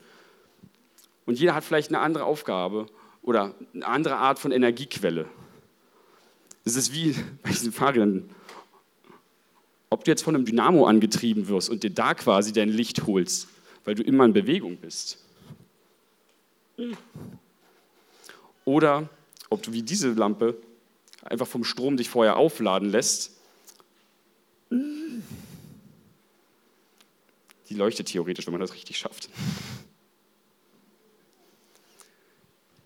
Und 1.27 1.39
jeder 1.39 1.55
hat 1.55 1.65
vielleicht 1.65 1.89
eine 1.89 1.99
andere 1.99 2.25
Aufgabe 2.25 2.87
oder 3.27 3.55
eine 3.75 3.87
andere 3.87 4.17
Art 4.17 4.39
von 4.39 4.53
Energiequelle. 4.53 5.27
Es 6.65 6.77
ist 6.77 6.95
wie 6.95 7.15
bei 7.43 7.51
diesen 7.51 7.73
Fahrrädern. 7.73 8.31
Ob 9.91 10.05
du 10.05 10.11
jetzt 10.11 10.23
von 10.23 10.35
einem 10.35 10.47
Dynamo 10.47 10.87
angetrieben 10.87 11.49
wirst 11.49 11.69
und 11.69 11.83
dir 11.83 11.91
da 11.91 12.15
quasi 12.15 12.55
dein 12.55 12.71
Licht 12.71 13.07
holst, 13.07 13.49
weil 13.85 13.95
du 13.95 14.03
immer 14.03 14.25
in 14.25 14.33
Bewegung 14.33 14.79
bist. 14.79 15.23
Oder 18.65 19.09
ob 19.51 19.63
du 19.63 19.73
wie 19.73 19.83
diese 19.83 20.13
Lampe 20.13 20.57
einfach 21.23 21.47
vom 21.47 21.65
Strom 21.65 21.99
dich 21.99 22.09
vorher 22.09 22.37
aufladen 22.37 22.89
lässt 22.89 23.37
die 27.69 27.75
leuchtet 27.75 28.09
theoretisch, 28.09 28.47
wenn 28.47 28.53
man 28.53 28.61
das 28.61 28.75
richtig 28.75 28.99
schafft. 28.99 29.29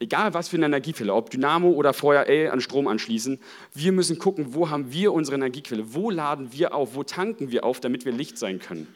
Egal 0.02 0.32
was 0.32 0.48
für 0.48 0.56
eine 0.56 0.64
Energiequelle, 0.64 1.12
ob 1.12 1.28
Dynamo 1.28 1.68
oder 1.68 1.92
Feuer 1.92 2.24
L 2.24 2.50
an 2.50 2.62
Strom 2.62 2.88
anschließen, 2.88 3.38
wir 3.74 3.92
müssen 3.92 4.18
gucken, 4.18 4.54
wo 4.54 4.70
haben 4.70 4.92
wir 4.92 5.12
unsere 5.12 5.36
Energiequelle, 5.36 5.92
wo 5.92 6.10
laden 6.10 6.52
wir 6.52 6.74
auf, 6.74 6.94
wo 6.94 7.04
tanken 7.04 7.50
wir 7.50 7.64
auf, 7.64 7.80
damit 7.80 8.06
wir 8.06 8.12
Licht 8.12 8.38
sein 8.38 8.60
können. 8.60 8.88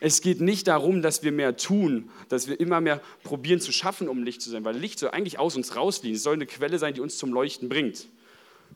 Es 0.00 0.20
geht 0.20 0.42
nicht 0.42 0.68
darum, 0.68 1.00
dass 1.00 1.22
wir 1.22 1.32
mehr 1.32 1.56
tun, 1.56 2.10
dass 2.28 2.46
wir 2.46 2.60
immer 2.60 2.82
mehr 2.82 3.00
probieren 3.22 3.58
zu 3.58 3.72
schaffen, 3.72 4.06
um 4.06 4.22
Licht 4.22 4.42
zu 4.42 4.50
sein, 4.50 4.64
weil 4.64 4.76
Licht 4.76 4.98
soll 4.98 5.10
eigentlich 5.12 5.38
aus 5.38 5.56
uns 5.56 5.76
rausfliegen. 5.76 6.16
Es 6.16 6.22
soll 6.22 6.34
eine 6.34 6.44
Quelle 6.44 6.78
sein, 6.78 6.92
die 6.92 7.00
uns 7.00 7.16
zum 7.16 7.32
Leuchten 7.32 7.70
bringt, 7.70 8.06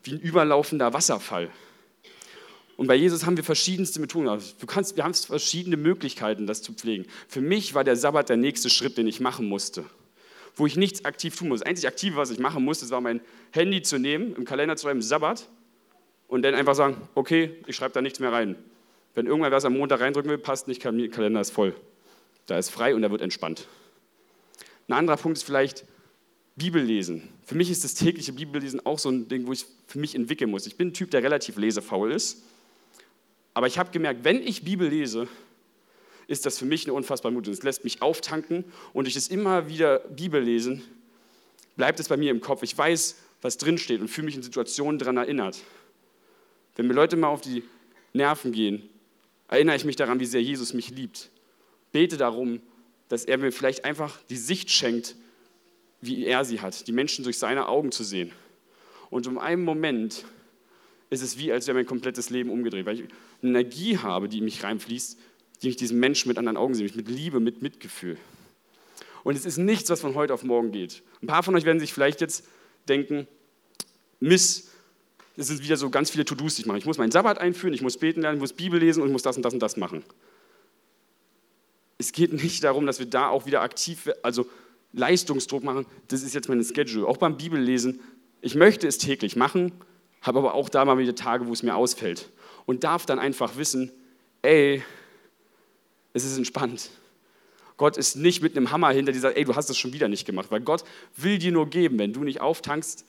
wie 0.03 0.13
ein 0.13 0.19
überlaufender 0.19 0.91
Wasserfall. 0.93 1.51
Und 2.77 2.87
bei 2.87 2.95
Jesus 2.95 3.27
haben 3.27 3.37
wir 3.37 3.43
verschiedenste 3.43 3.99
Methoden. 3.99 4.27
Also 4.27 4.53
du 4.59 4.65
kannst, 4.65 4.95
wir 4.95 5.03
haben 5.03 5.13
verschiedene 5.13 5.77
Möglichkeiten, 5.77 6.47
das 6.47 6.63
zu 6.63 6.73
pflegen. 6.73 7.05
Für 7.27 7.41
mich 7.41 7.75
war 7.75 7.83
der 7.83 7.95
Sabbat 7.95 8.29
der 8.29 8.37
nächste 8.37 8.71
Schritt, 8.71 8.97
den 8.97 9.05
ich 9.05 9.19
machen 9.19 9.47
musste. 9.47 9.85
Wo 10.55 10.65
ich 10.65 10.75
nichts 10.75 11.05
aktiv 11.05 11.35
tun 11.35 11.49
muss. 11.49 11.59
Das 11.61 11.67
einzig 11.67 11.87
Aktive, 11.87 12.15
was 12.17 12.31
ich 12.31 12.39
machen 12.39 12.63
musste, 12.63 12.89
war 12.89 13.01
mein 13.01 13.21
Handy 13.51 13.81
zu 13.81 13.97
nehmen, 13.97 14.35
im 14.35 14.45
Kalender 14.45 14.75
zu 14.75 14.83
schreiben, 14.83 15.01
Sabbat, 15.01 15.47
und 16.27 16.43
dann 16.43 16.53
einfach 16.53 16.75
sagen, 16.75 16.97
okay, 17.15 17.55
ich 17.65 17.75
schreibe 17.75 17.93
da 17.93 18.01
nichts 18.01 18.19
mehr 18.19 18.31
rein. 18.31 18.55
Wenn 19.15 19.25
irgendwer 19.25 19.51
was 19.51 19.65
am 19.65 19.73
Montag 19.73 19.99
reindrücken 19.99 20.29
will, 20.29 20.37
passt 20.37 20.67
nicht, 20.67 20.81
Kalender 20.81 21.41
ist 21.41 21.51
voll. 21.51 21.75
Da 22.45 22.57
ist 22.57 22.69
frei 22.69 22.95
und 22.95 23.01
da 23.01 23.11
wird 23.11 23.21
entspannt. 23.21 23.67
Ein 24.87 24.93
anderer 24.93 25.17
Punkt 25.17 25.37
ist 25.37 25.43
vielleicht 25.43 25.85
Bibel 26.55 26.81
lesen. 26.81 27.29
Für 27.45 27.55
mich 27.55 27.71
ist 27.71 27.83
das 27.83 27.93
tägliche 27.93 28.33
Bibellesen 28.33 28.85
auch 28.85 28.99
so 28.99 29.09
ein 29.09 29.27
Ding, 29.27 29.47
wo 29.47 29.53
ich 29.53 29.65
für 29.87 29.99
mich 29.99 30.13
entwickeln 30.13 30.51
muss. 30.51 30.67
Ich 30.67 30.75
bin 30.75 30.89
ein 30.89 30.93
Typ, 30.93 31.11
der 31.11 31.23
relativ 31.23 31.57
lesefaul 31.57 32.11
ist. 32.11 32.43
Aber 33.53 33.67
ich 33.67 33.79
habe 33.79 33.91
gemerkt, 33.91 34.23
wenn 34.23 34.41
ich 34.41 34.63
Bibel 34.63 34.87
lese, 34.87 35.27
ist 36.29 36.45
das 36.45 36.59
für 36.59 36.65
mich 36.65 36.85
eine 36.85 36.93
unfassbare 36.93 37.33
Mut. 37.33 37.47
Es 37.47 37.63
lässt 37.63 37.83
mich 37.83 38.01
auftanken 38.01 38.63
und 38.93 39.05
durch 39.05 39.15
das 39.15 39.27
immer 39.27 39.67
wieder 39.67 39.99
Bibel 39.99 40.41
lesen 40.41 40.83
bleibt 41.75 41.99
es 41.99 42.07
bei 42.07 42.17
mir 42.17 42.29
im 42.29 42.39
Kopf. 42.39 42.61
Ich 42.61 42.77
weiß, 42.77 43.15
was 43.41 43.57
drinsteht 43.57 43.99
und 44.01 44.09
fühle 44.09 44.25
mich 44.25 44.35
in 44.35 44.43
Situationen 44.43 44.99
daran 44.99 45.17
erinnert. 45.17 45.59
Wenn 46.75 46.87
mir 46.87 46.93
Leute 46.93 47.15
mal 47.15 47.29
auf 47.29 47.41
die 47.41 47.63
Nerven 48.13 48.51
gehen, 48.51 48.87
erinnere 49.47 49.75
ich 49.75 49.85
mich 49.85 49.95
daran, 49.95 50.19
wie 50.19 50.25
sehr 50.25 50.43
Jesus 50.43 50.73
mich 50.73 50.91
liebt. 50.91 51.29
Bete 51.91 52.17
darum, 52.17 52.61
dass 53.07 53.25
er 53.25 53.37
mir 53.37 53.51
vielleicht 53.51 53.85
einfach 53.85 54.19
die 54.29 54.37
Sicht 54.37 54.69
schenkt, 54.69 55.15
wie 56.01 56.25
er 56.25 56.45
sie 56.45 56.61
hat, 56.61 56.87
die 56.87 56.91
Menschen 56.91 57.23
durch 57.23 57.39
seine 57.39 57.67
Augen 57.67 57.91
zu 57.91 58.03
sehen. 58.03 58.31
Und 59.09 59.25
um 59.25 59.37
einen 59.37 59.63
Moment 59.63 60.25
ist 61.09 61.23
es 61.23 61.39
wie, 61.39 61.51
als 61.51 61.65
wäre 61.65 61.75
mein 61.75 61.85
komplettes 61.85 62.29
Leben 62.29 62.51
umgedreht, 62.51 62.85
weil 62.85 62.99
ich 62.99 63.07
eine 63.41 63.49
Energie 63.51 63.97
habe, 63.97 64.29
die 64.29 64.37
in 64.37 64.43
mich 64.43 64.63
reinfließt, 64.63 65.17
die 65.61 65.69
ich 65.69 65.75
diesen 65.75 65.99
Menschen 65.99 66.27
mit 66.27 66.37
anderen 66.37 66.57
Augen 66.57 66.73
sehe, 66.73 66.89
mit 66.95 67.09
Liebe, 67.09 67.39
mit 67.39 67.61
Mitgefühl. 67.61 68.17
Und 69.23 69.35
es 69.35 69.45
ist 69.45 69.57
nichts, 69.57 69.89
was 69.89 70.01
von 70.01 70.15
heute 70.15 70.33
auf 70.33 70.43
morgen 70.43 70.71
geht. 70.71 71.03
Ein 71.21 71.27
paar 71.27 71.43
von 71.43 71.55
euch 71.55 71.65
werden 71.65 71.79
sich 71.79 71.93
vielleicht 71.93 72.21
jetzt 72.21 72.45
denken, 72.87 73.27
Miss, 74.19 74.69
es 75.35 75.47
sind 75.47 75.63
wieder 75.63 75.77
so 75.77 75.89
ganz 75.89 76.09
viele 76.09 76.25
To-Dos, 76.25 76.55
die 76.55 76.61
ich 76.61 76.67
mache. 76.67 76.77
Ich 76.77 76.85
muss 76.85 76.97
meinen 76.97 77.11
Sabbat 77.11 77.37
einführen, 77.37 77.73
ich 77.73 77.81
muss 77.81 77.97
beten 77.97 78.21
lernen, 78.21 78.37
ich 78.37 78.41
muss 78.41 78.53
Bibel 78.53 78.79
lesen 78.79 79.01
und 79.01 79.07
ich 79.07 79.13
muss 79.13 79.23
das 79.23 79.37
und 79.37 79.43
das 79.43 79.53
und 79.53 79.59
das 79.59 79.77
machen. 79.77 80.03
Es 81.97 82.11
geht 82.11 82.33
nicht 82.33 82.63
darum, 82.63 82.85
dass 82.85 82.99
wir 82.99 83.05
da 83.05 83.29
auch 83.29 83.45
wieder 83.45 83.61
aktiv, 83.61 84.09
also 84.23 84.45
Leistungsdruck 84.93 85.63
machen. 85.63 85.85
Das 86.07 86.23
ist 86.23 86.33
jetzt 86.33 86.49
mein 86.49 86.63
Schedule. 86.63 87.05
Auch 87.07 87.17
beim 87.17 87.37
Bibellesen. 87.37 87.99
Ich 88.41 88.55
möchte 88.55 88.87
es 88.87 88.97
täglich 88.97 89.35
machen, 89.35 89.73
habe 90.21 90.39
aber 90.39 90.53
auch 90.53 90.69
da 90.69 90.83
mal 90.85 90.97
wieder 90.97 91.15
Tage, 91.15 91.47
wo 91.47 91.53
es 91.53 91.63
mir 91.63 91.75
ausfällt. 91.75 92.29
Und 92.65 92.83
darf 92.83 93.05
dann 93.05 93.19
einfach 93.19 93.57
wissen, 93.57 93.91
ey, 94.41 94.83
es 96.13 96.23
ist 96.25 96.37
entspannt. 96.37 96.89
Gott 97.77 97.97
ist 97.97 98.15
nicht 98.15 98.41
mit 98.43 98.57
einem 98.57 98.71
Hammer 98.71 98.89
hinter 98.91 99.11
dir, 99.11 99.19
sagt, 99.19 99.37
ey, 99.37 99.45
du 99.45 99.55
hast 99.55 99.69
das 99.69 99.77
schon 99.77 99.93
wieder 99.93 100.09
nicht 100.09 100.25
gemacht. 100.25 100.51
Weil 100.51 100.59
Gott 100.59 100.83
will 101.15 101.37
dir 101.37 101.51
nur 101.51 101.69
geben. 101.69 101.97
Wenn 101.97 102.11
du 102.11 102.23
nicht 102.23 102.41
auftankst, 102.41 103.05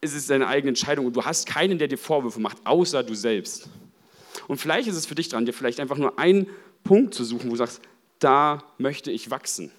ist 0.00 0.14
es 0.14 0.26
deine 0.28 0.46
eigene 0.46 0.68
Entscheidung. 0.68 1.06
Und 1.06 1.16
du 1.16 1.24
hast 1.24 1.46
keinen, 1.46 1.78
der 1.78 1.88
dir 1.88 1.98
Vorwürfe 1.98 2.40
macht, 2.40 2.58
außer 2.64 3.02
du 3.02 3.14
selbst. 3.14 3.68
Und 4.46 4.58
vielleicht 4.58 4.88
ist 4.88 4.96
es 4.96 5.06
für 5.06 5.14
dich 5.14 5.28
dran, 5.28 5.44
dir 5.44 5.52
vielleicht 5.52 5.80
einfach 5.80 5.96
nur 5.96 6.18
einen 6.18 6.48
Punkt 6.84 7.14
zu 7.14 7.24
suchen, 7.24 7.46
wo 7.46 7.50
du 7.50 7.56
sagst, 7.56 7.80
da 8.18 8.62
möchte 8.78 9.10
ich 9.10 9.30
wachsen. 9.30 9.72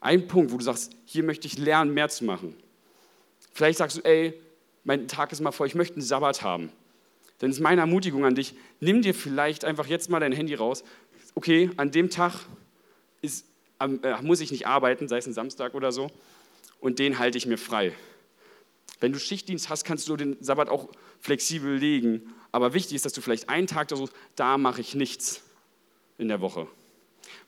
Ein 0.00 0.26
Punkt, 0.26 0.50
wo 0.50 0.56
du 0.56 0.64
sagst, 0.64 0.92
hier 1.04 1.22
möchte 1.22 1.46
ich 1.46 1.58
lernen, 1.58 1.92
mehr 1.92 2.08
zu 2.08 2.24
machen. 2.24 2.56
Vielleicht 3.52 3.78
sagst 3.78 3.98
du, 3.98 4.00
ey, 4.02 4.34
mein 4.84 5.06
Tag 5.06 5.30
ist 5.32 5.40
mal 5.40 5.52
voll, 5.52 5.66
ich 5.66 5.74
möchte 5.74 5.94
einen 5.94 6.02
Sabbat 6.02 6.42
haben. 6.42 6.72
Dann 7.40 7.50
ist 7.50 7.60
meine 7.60 7.80
Ermutigung 7.80 8.24
an 8.24 8.34
dich, 8.34 8.54
nimm 8.80 9.02
dir 9.02 9.14
vielleicht 9.14 9.64
einfach 9.64 9.86
jetzt 9.86 10.10
mal 10.10 10.20
dein 10.20 10.32
Handy 10.32 10.54
raus. 10.54 10.84
Okay, 11.34 11.70
an 11.76 11.90
dem 11.90 12.10
Tag 12.10 12.34
ist, 13.22 13.46
äh, 13.80 14.22
muss 14.22 14.40
ich 14.40 14.52
nicht 14.52 14.66
arbeiten, 14.66 15.08
sei 15.08 15.18
es 15.18 15.26
ein 15.26 15.32
Samstag 15.32 15.74
oder 15.74 15.90
so, 15.90 16.10
und 16.80 16.98
den 16.98 17.18
halte 17.18 17.38
ich 17.38 17.46
mir 17.46 17.58
frei. 17.58 17.94
Wenn 19.00 19.12
du 19.12 19.18
Schichtdienst 19.18 19.70
hast, 19.70 19.84
kannst 19.84 20.08
du 20.08 20.16
den 20.16 20.36
Sabbat 20.40 20.68
auch 20.68 20.90
flexibel 21.20 21.76
legen. 21.76 22.34
Aber 22.52 22.74
wichtig 22.74 22.96
ist, 22.96 23.04
dass 23.04 23.14
du 23.14 23.22
vielleicht 23.22 23.48
einen 23.48 23.66
Tag 23.66 23.88
da 23.88 23.96
suchst, 23.96 24.14
da 24.36 24.58
mache 24.58 24.82
ich 24.82 24.94
nichts 24.94 25.42
in 26.18 26.28
der 26.28 26.42
Woche. 26.42 26.66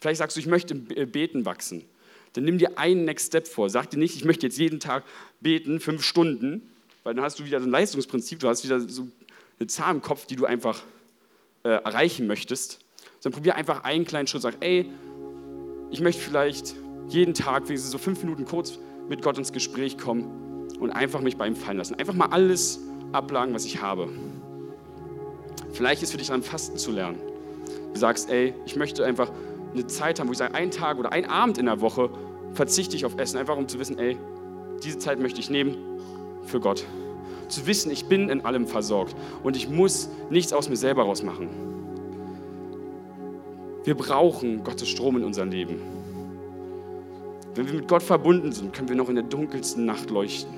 Vielleicht 0.00 0.18
sagst 0.18 0.36
du, 0.36 0.40
ich 0.40 0.46
möchte 0.46 0.74
im 0.74 1.10
Beten 1.10 1.44
wachsen. 1.44 1.84
Dann 2.32 2.44
nimm 2.44 2.56
dir 2.56 2.78
einen 2.78 3.04
Next 3.04 3.26
Step 3.26 3.46
vor. 3.46 3.68
Sag 3.68 3.90
dir 3.90 3.98
nicht, 3.98 4.16
ich 4.16 4.24
möchte 4.24 4.46
jetzt 4.46 4.58
jeden 4.58 4.80
Tag 4.80 5.04
beten, 5.40 5.80
fünf 5.80 6.02
Stunden, 6.02 6.70
weil 7.02 7.14
dann 7.14 7.24
hast 7.24 7.38
du 7.38 7.44
wieder 7.44 7.58
ein 7.58 7.68
Leistungsprinzip, 7.68 8.38
du 8.38 8.48
hast 8.48 8.64
wieder 8.64 8.80
so 8.80 9.08
eine 9.62 9.68
Zahl 9.68 9.94
im 9.94 10.02
Kopf, 10.02 10.26
die 10.26 10.36
du 10.36 10.44
einfach 10.44 10.82
äh, 11.62 11.68
erreichen 11.68 12.26
möchtest. 12.26 12.80
Dann 13.22 13.32
probier 13.32 13.54
einfach 13.54 13.84
einen 13.84 14.04
kleinen 14.04 14.26
Schritt. 14.26 14.42
Sag, 14.42 14.56
ey, 14.60 14.90
ich 15.90 16.00
möchte 16.00 16.20
vielleicht 16.20 16.74
jeden 17.08 17.34
Tag 17.34 17.68
wenigstens 17.68 17.92
so 17.92 17.98
fünf 17.98 18.22
Minuten 18.22 18.44
kurz 18.44 18.78
mit 19.08 19.22
Gott 19.22 19.38
ins 19.38 19.52
Gespräch 19.52 19.98
kommen 19.98 20.68
und 20.80 20.90
einfach 20.90 21.20
mich 21.20 21.36
bei 21.36 21.46
ihm 21.46 21.54
fallen 21.54 21.78
lassen. 21.78 21.94
Einfach 21.94 22.14
mal 22.14 22.26
alles 22.26 22.80
ablagen, 23.12 23.54
was 23.54 23.64
ich 23.64 23.80
habe. 23.80 24.08
Vielleicht 25.72 26.02
ist 26.02 26.10
für 26.10 26.18
dich 26.18 26.28
dann 26.28 26.42
Fasten 26.42 26.76
zu 26.76 26.90
lernen. 26.90 27.20
Du 27.92 28.00
sagst, 28.00 28.30
ey, 28.30 28.54
ich 28.66 28.74
möchte 28.74 29.04
einfach 29.04 29.30
eine 29.72 29.86
Zeit 29.86 30.18
haben, 30.18 30.26
wo 30.26 30.32
ich 30.32 30.38
sage, 30.38 30.54
einen 30.54 30.72
Tag 30.72 30.98
oder 30.98 31.12
einen 31.12 31.26
Abend 31.26 31.58
in 31.58 31.66
der 31.66 31.80
Woche 31.80 32.10
verzichte 32.52 32.96
ich 32.96 33.04
auf 33.04 33.16
Essen, 33.16 33.38
einfach 33.38 33.56
um 33.56 33.68
zu 33.68 33.78
wissen, 33.78 33.98
ey, 33.98 34.18
diese 34.82 34.98
Zeit 34.98 35.20
möchte 35.20 35.38
ich 35.40 35.50
nehmen 35.50 35.76
für 36.46 36.58
Gott. 36.58 36.84
Zu 37.52 37.66
wissen, 37.66 37.92
ich 37.92 38.06
bin 38.06 38.30
in 38.30 38.46
allem 38.46 38.66
versorgt 38.66 39.14
und 39.42 39.58
ich 39.58 39.68
muss 39.68 40.08
nichts 40.30 40.54
aus 40.54 40.70
mir 40.70 40.76
selber 40.76 41.02
rausmachen. 41.02 41.50
Wir 43.84 43.94
brauchen 43.94 44.64
Gottes 44.64 44.88
Strom 44.88 45.18
in 45.18 45.24
unserem 45.24 45.50
Leben. 45.50 45.78
Wenn 47.54 47.66
wir 47.66 47.74
mit 47.74 47.88
Gott 47.88 48.02
verbunden 48.02 48.52
sind, 48.52 48.72
können 48.72 48.88
wir 48.88 48.96
noch 48.96 49.10
in 49.10 49.16
der 49.16 49.24
dunkelsten 49.24 49.84
Nacht 49.84 50.08
leuchten. 50.08 50.50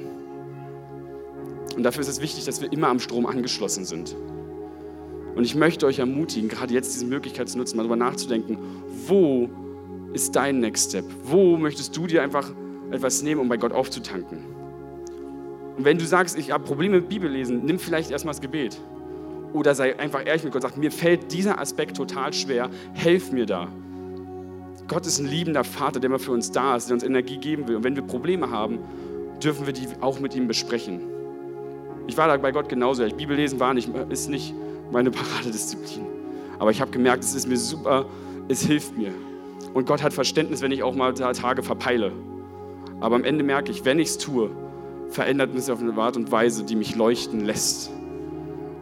Und 1.77 1.83
dafür 1.83 2.03
ist 2.03 2.09
es 2.09 2.21
wichtig, 2.21 2.45
dass 2.45 2.61
wir 2.61 2.73
immer 2.73 2.87
am 2.87 3.01
Strom 3.01 3.27
angeschlossen 3.27 3.85
sind. 3.85 4.15
Und 5.35 5.43
ich 5.43 5.57
möchte 5.57 5.87
euch 5.87 5.99
ermutigen, 5.99 6.49
gerade 6.49 6.75
jetzt 6.75 6.95
diese 6.95 7.07
Möglichkeit 7.07 7.49
zu 7.49 7.59
nutzen, 7.59 7.77
mal 7.77 7.83
darüber 7.83 7.97
nachzudenken, 7.97 8.57
wo 9.09 9.51
ist 10.13 10.37
dein 10.37 10.61
Next 10.61 10.91
Step? 10.91 11.07
Wo 11.25 11.57
möchtest 11.57 11.97
du 11.97 12.07
dir 12.07 12.23
einfach 12.23 12.53
etwas 12.93 13.21
nehmen, 13.25 13.41
um 13.41 13.49
bei 13.49 13.57
Gott 13.57 13.73
aufzutanken? 13.73 14.54
Und 15.77 15.85
wenn 15.85 15.99
du 15.99 16.07
sagst, 16.07 16.39
ich 16.39 16.51
habe 16.53 16.65
Probleme 16.65 16.97
mit 16.97 17.09
Bibellesen, 17.09 17.65
nimm 17.65 17.79
vielleicht 17.79 18.11
erstmal 18.11 18.35
das 18.35 18.41
Gebet. 18.41 18.81
Oder 19.53 19.75
sei 19.75 19.99
einfach 19.99 20.25
ehrlich 20.27 20.45
mit 20.45 20.53
Gott, 20.53 20.63
sag, 20.63 20.77
mir 20.77 20.91
fällt 20.91 21.33
dieser 21.33 21.61
Aspekt 21.61 21.97
total 21.97 22.33
schwer, 22.33 22.71
helf 22.93 23.33
mir 23.33 23.47
da. 23.47 23.69
Gott 24.89 25.07
ist 25.07 25.19
ein 25.19 25.27
liebender 25.27 25.65
Vater, 25.65 26.01
der 26.01 26.11
immer 26.11 26.19
für 26.19 26.33
uns 26.33 26.51
da 26.51 26.77
ist, 26.77 26.89
der 26.89 26.95
uns 26.95 27.05
Energie 27.05 27.39
geben 27.39 27.67
will. 27.69 27.77
Und 27.77 27.85
wenn 27.85 27.97
wir 27.97 28.03
Probleme 28.03 28.51
haben, 28.51 28.79
dürfen 29.43 29.67
wir 29.67 29.73
die 29.73 29.87
auch 30.01 30.21
mit 30.21 30.35
ihm 30.35 30.47
besprechen. 30.47 31.01
Ich 32.07 32.17
war 32.17 32.29
da 32.29 32.37
bei 32.37 32.53
Gott 32.53 32.69
genauso. 32.69 33.03
Ich 33.05 33.15
Bibellesen 33.15 33.61
war 33.61 33.73
nicht, 33.75 33.89
ist 34.11 34.29
nicht 34.29 34.55
meine 34.93 35.11
Paradedisziplin. 35.13 36.05
Aber 36.59 36.71
ich 36.71 36.81
habe 36.81 36.91
gemerkt, 36.91 37.25
es 37.25 37.35
ist 37.35 37.49
mir 37.49 37.57
super, 37.57 38.07
es 38.49 38.63
hilft 38.63 38.97
mir. 38.97 39.13
Und 39.73 39.87
Gott 39.87 40.03
hat 40.03 40.13
Verständnis, 40.13 40.61
wenn 40.61 40.71
ich 40.71 40.83
auch 40.83 40.95
mal 40.95 41.15
Tage 41.15 41.63
verpeile. 41.63 42.13
Aber 43.01 43.17
am 43.17 43.25
Ende 43.25 43.43
merke 43.43 43.71
ich, 43.71 43.85
wenn 43.85 43.99
ich 43.99 44.09
es 44.09 44.19
tue, 44.19 44.51
verändert 45.11 45.55
mich 45.55 45.71
auf 45.71 45.81
eine 45.81 45.95
Art 45.95 46.17
und 46.17 46.31
Weise, 46.31 46.65
die 46.65 46.77
mich 46.77 46.97
leuchten 46.97 47.45
lässt. 47.45 47.91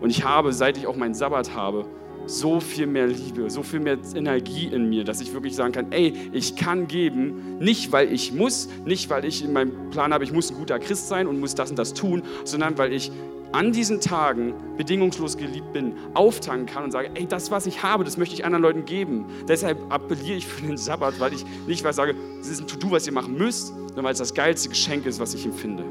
Und 0.00 0.10
ich 0.10 0.24
habe, 0.24 0.52
seit 0.52 0.76
ich 0.76 0.86
auch 0.86 0.96
meinen 0.96 1.14
Sabbat 1.14 1.54
habe, 1.54 1.86
so 2.26 2.60
viel 2.60 2.86
mehr 2.86 3.06
Liebe, 3.06 3.50
so 3.50 3.62
viel 3.62 3.80
mehr 3.80 3.98
Energie 4.14 4.66
in 4.66 4.88
mir, 4.88 5.04
dass 5.04 5.20
ich 5.20 5.32
wirklich 5.32 5.54
sagen 5.54 5.72
kann, 5.72 5.92
ey, 5.92 6.14
ich 6.32 6.56
kann 6.56 6.86
geben, 6.86 7.58
nicht 7.58 7.92
weil 7.92 8.12
ich 8.12 8.32
muss, 8.32 8.68
nicht 8.84 9.10
weil 9.10 9.24
ich 9.24 9.44
in 9.44 9.52
meinem 9.52 9.90
Plan 9.90 10.12
habe, 10.12 10.24
ich 10.24 10.32
muss 10.32 10.50
ein 10.50 10.56
guter 10.56 10.78
Christ 10.78 11.08
sein 11.08 11.26
und 11.26 11.40
muss 11.40 11.54
das 11.54 11.70
und 11.70 11.78
das 11.78 11.94
tun, 11.94 12.22
sondern 12.44 12.78
weil 12.78 12.92
ich 12.92 13.10
an 13.52 13.70
diesen 13.72 14.00
Tagen 14.00 14.54
bedingungslos 14.78 15.36
geliebt 15.36 15.72
bin, 15.72 15.92
auftanken 16.14 16.66
kann 16.66 16.84
und 16.84 16.90
sage, 16.90 17.10
ey, 17.14 17.26
das, 17.26 17.50
was 17.50 17.66
ich 17.66 17.82
habe, 17.82 18.02
das 18.02 18.16
möchte 18.16 18.34
ich 18.34 18.44
anderen 18.44 18.62
Leuten 18.62 18.84
geben. 18.86 19.26
Deshalb 19.46 19.78
appelliere 19.92 20.38
ich 20.38 20.46
für 20.46 20.66
den 20.66 20.78
Sabbat, 20.78 21.20
weil 21.20 21.34
ich 21.34 21.44
nicht 21.66 21.84
was 21.84 21.96
sage, 21.96 22.14
es 22.40 22.48
ist 22.48 22.62
ein 22.62 22.66
To-Do, 22.66 22.90
was 22.92 23.06
ihr 23.06 23.12
machen 23.12 23.36
müsst, 23.36 23.68
sondern 23.68 24.04
weil 24.04 24.12
es 24.12 24.18
das 24.18 24.32
geilste 24.32 24.70
Geschenk 24.70 25.04
ist, 25.04 25.20
was 25.20 25.34
ich 25.34 25.44
empfinde. 25.44 25.84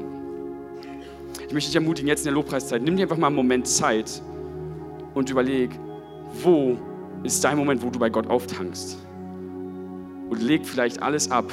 Ich 1.52 1.54
möchte 1.54 1.68
dich 1.68 1.76
ermutigen, 1.76 2.08
jetzt 2.08 2.20
in 2.20 2.24
der 2.24 2.32
Lobpreiszeit, 2.32 2.80
nimm 2.80 2.96
dir 2.96 3.02
einfach 3.02 3.18
mal 3.18 3.26
einen 3.26 3.36
Moment 3.36 3.68
Zeit 3.68 4.22
und 5.12 5.28
überleg, 5.28 5.68
wo 6.42 6.78
ist 7.24 7.44
dein 7.44 7.58
Moment, 7.58 7.82
wo 7.82 7.90
du 7.90 7.98
bei 7.98 8.08
Gott 8.08 8.26
auftankst? 8.26 8.96
Und 10.30 10.42
leg 10.42 10.64
vielleicht 10.64 11.02
alles 11.02 11.30
ab, 11.30 11.52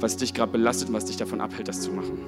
was 0.00 0.16
dich 0.16 0.34
gerade 0.34 0.50
belastet 0.50 0.88
und 0.88 0.96
was 0.96 1.04
dich 1.04 1.16
davon 1.16 1.40
abhält, 1.40 1.68
das 1.68 1.80
zu 1.80 1.92
machen. 1.92 2.18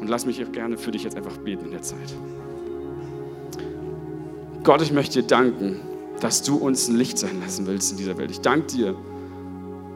Und 0.00 0.08
lass 0.08 0.26
mich 0.26 0.44
gerne 0.50 0.76
für 0.76 0.90
dich 0.90 1.04
jetzt 1.04 1.16
einfach 1.16 1.36
beten 1.36 1.66
in 1.66 1.70
der 1.70 1.82
Zeit. 1.82 2.12
Gott, 4.64 4.82
ich 4.82 4.90
möchte 4.90 5.22
dir 5.22 5.28
danken, 5.28 5.76
dass 6.18 6.42
du 6.42 6.56
uns 6.56 6.88
ein 6.88 6.96
Licht 6.96 7.18
sein 7.18 7.40
lassen 7.40 7.68
willst 7.68 7.92
in 7.92 7.98
dieser 7.98 8.18
Welt. 8.18 8.32
Ich 8.32 8.40
danke 8.40 8.66
dir, 8.66 8.96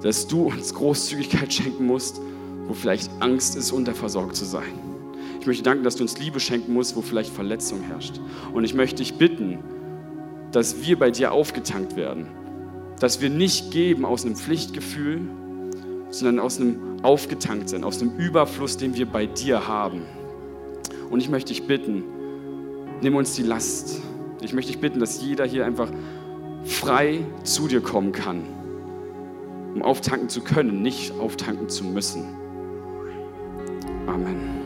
dass 0.01 0.29
du 0.29 0.45
uns 0.45 0.75
Großzügigkeit 0.75 1.53
schenken 1.53 1.87
musst, 1.87 2.21
wo 2.69 2.73
vielleicht 2.73 3.11
Angst 3.19 3.57
ist, 3.57 3.73
unterversorgt 3.73 4.37
zu 4.37 4.45
sein. 4.45 4.92
Ich 5.43 5.47
möchte 5.49 5.65
danken, 5.65 5.83
dass 5.83 5.97
du 5.97 6.05
uns 6.05 6.21
Liebe 6.21 6.39
schenken 6.39 6.73
musst, 6.73 6.95
wo 6.95 7.01
vielleicht 7.01 7.33
Verletzung 7.33 7.81
herrscht. 7.81 8.21
Und 8.55 8.63
ich 8.63 8.75
möchte 8.75 8.99
dich 8.99 9.15
bitten, 9.15 9.59
dass 10.53 10.87
wir 10.87 10.97
bei 10.97 11.11
dir 11.11 11.33
aufgetankt 11.33 11.97
werden. 11.97 12.29
Dass 13.01 13.21
wir 13.21 13.29
nicht 13.29 13.73
geben 13.73 14.05
aus 14.05 14.25
einem 14.25 14.37
Pflichtgefühl, 14.37 15.23
sondern 16.11 16.39
aus 16.39 16.61
einem 16.61 17.03
aufgetankt 17.03 17.71
sein, 17.71 17.83
aus 17.83 18.01
einem 18.01 18.17
Überfluss, 18.19 18.77
den 18.77 18.95
wir 18.95 19.05
bei 19.05 19.27
dir 19.27 19.67
haben. 19.67 20.03
Und 21.11 21.19
ich 21.19 21.29
möchte 21.29 21.53
dich 21.53 21.67
bitten, 21.67 22.05
nimm 23.01 23.17
uns 23.17 23.35
die 23.35 23.43
Last. 23.43 24.01
Ich 24.43 24.53
möchte 24.53 24.71
dich 24.71 24.81
bitten, 24.81 25.01
dass 25.01 25.21
jeder 25.21 25.45
hier 25.45 25.67
einfach 25.67 25.91
frei 26.63 27.27
zu 27.43 27.67
dir 27.67 27.81
kommen 27.81 28.13
kann, 28.13 28.45
um 29.75 29.83
auftanken 29.83 30.29
zu 30.29 30.43
können, 30.43 30.83
nicht 30.83 31.19
auftanken 31.19 31.69
zu 31.69 31.83
müssen. 31.83 32.29
Amen. 34.07 34.62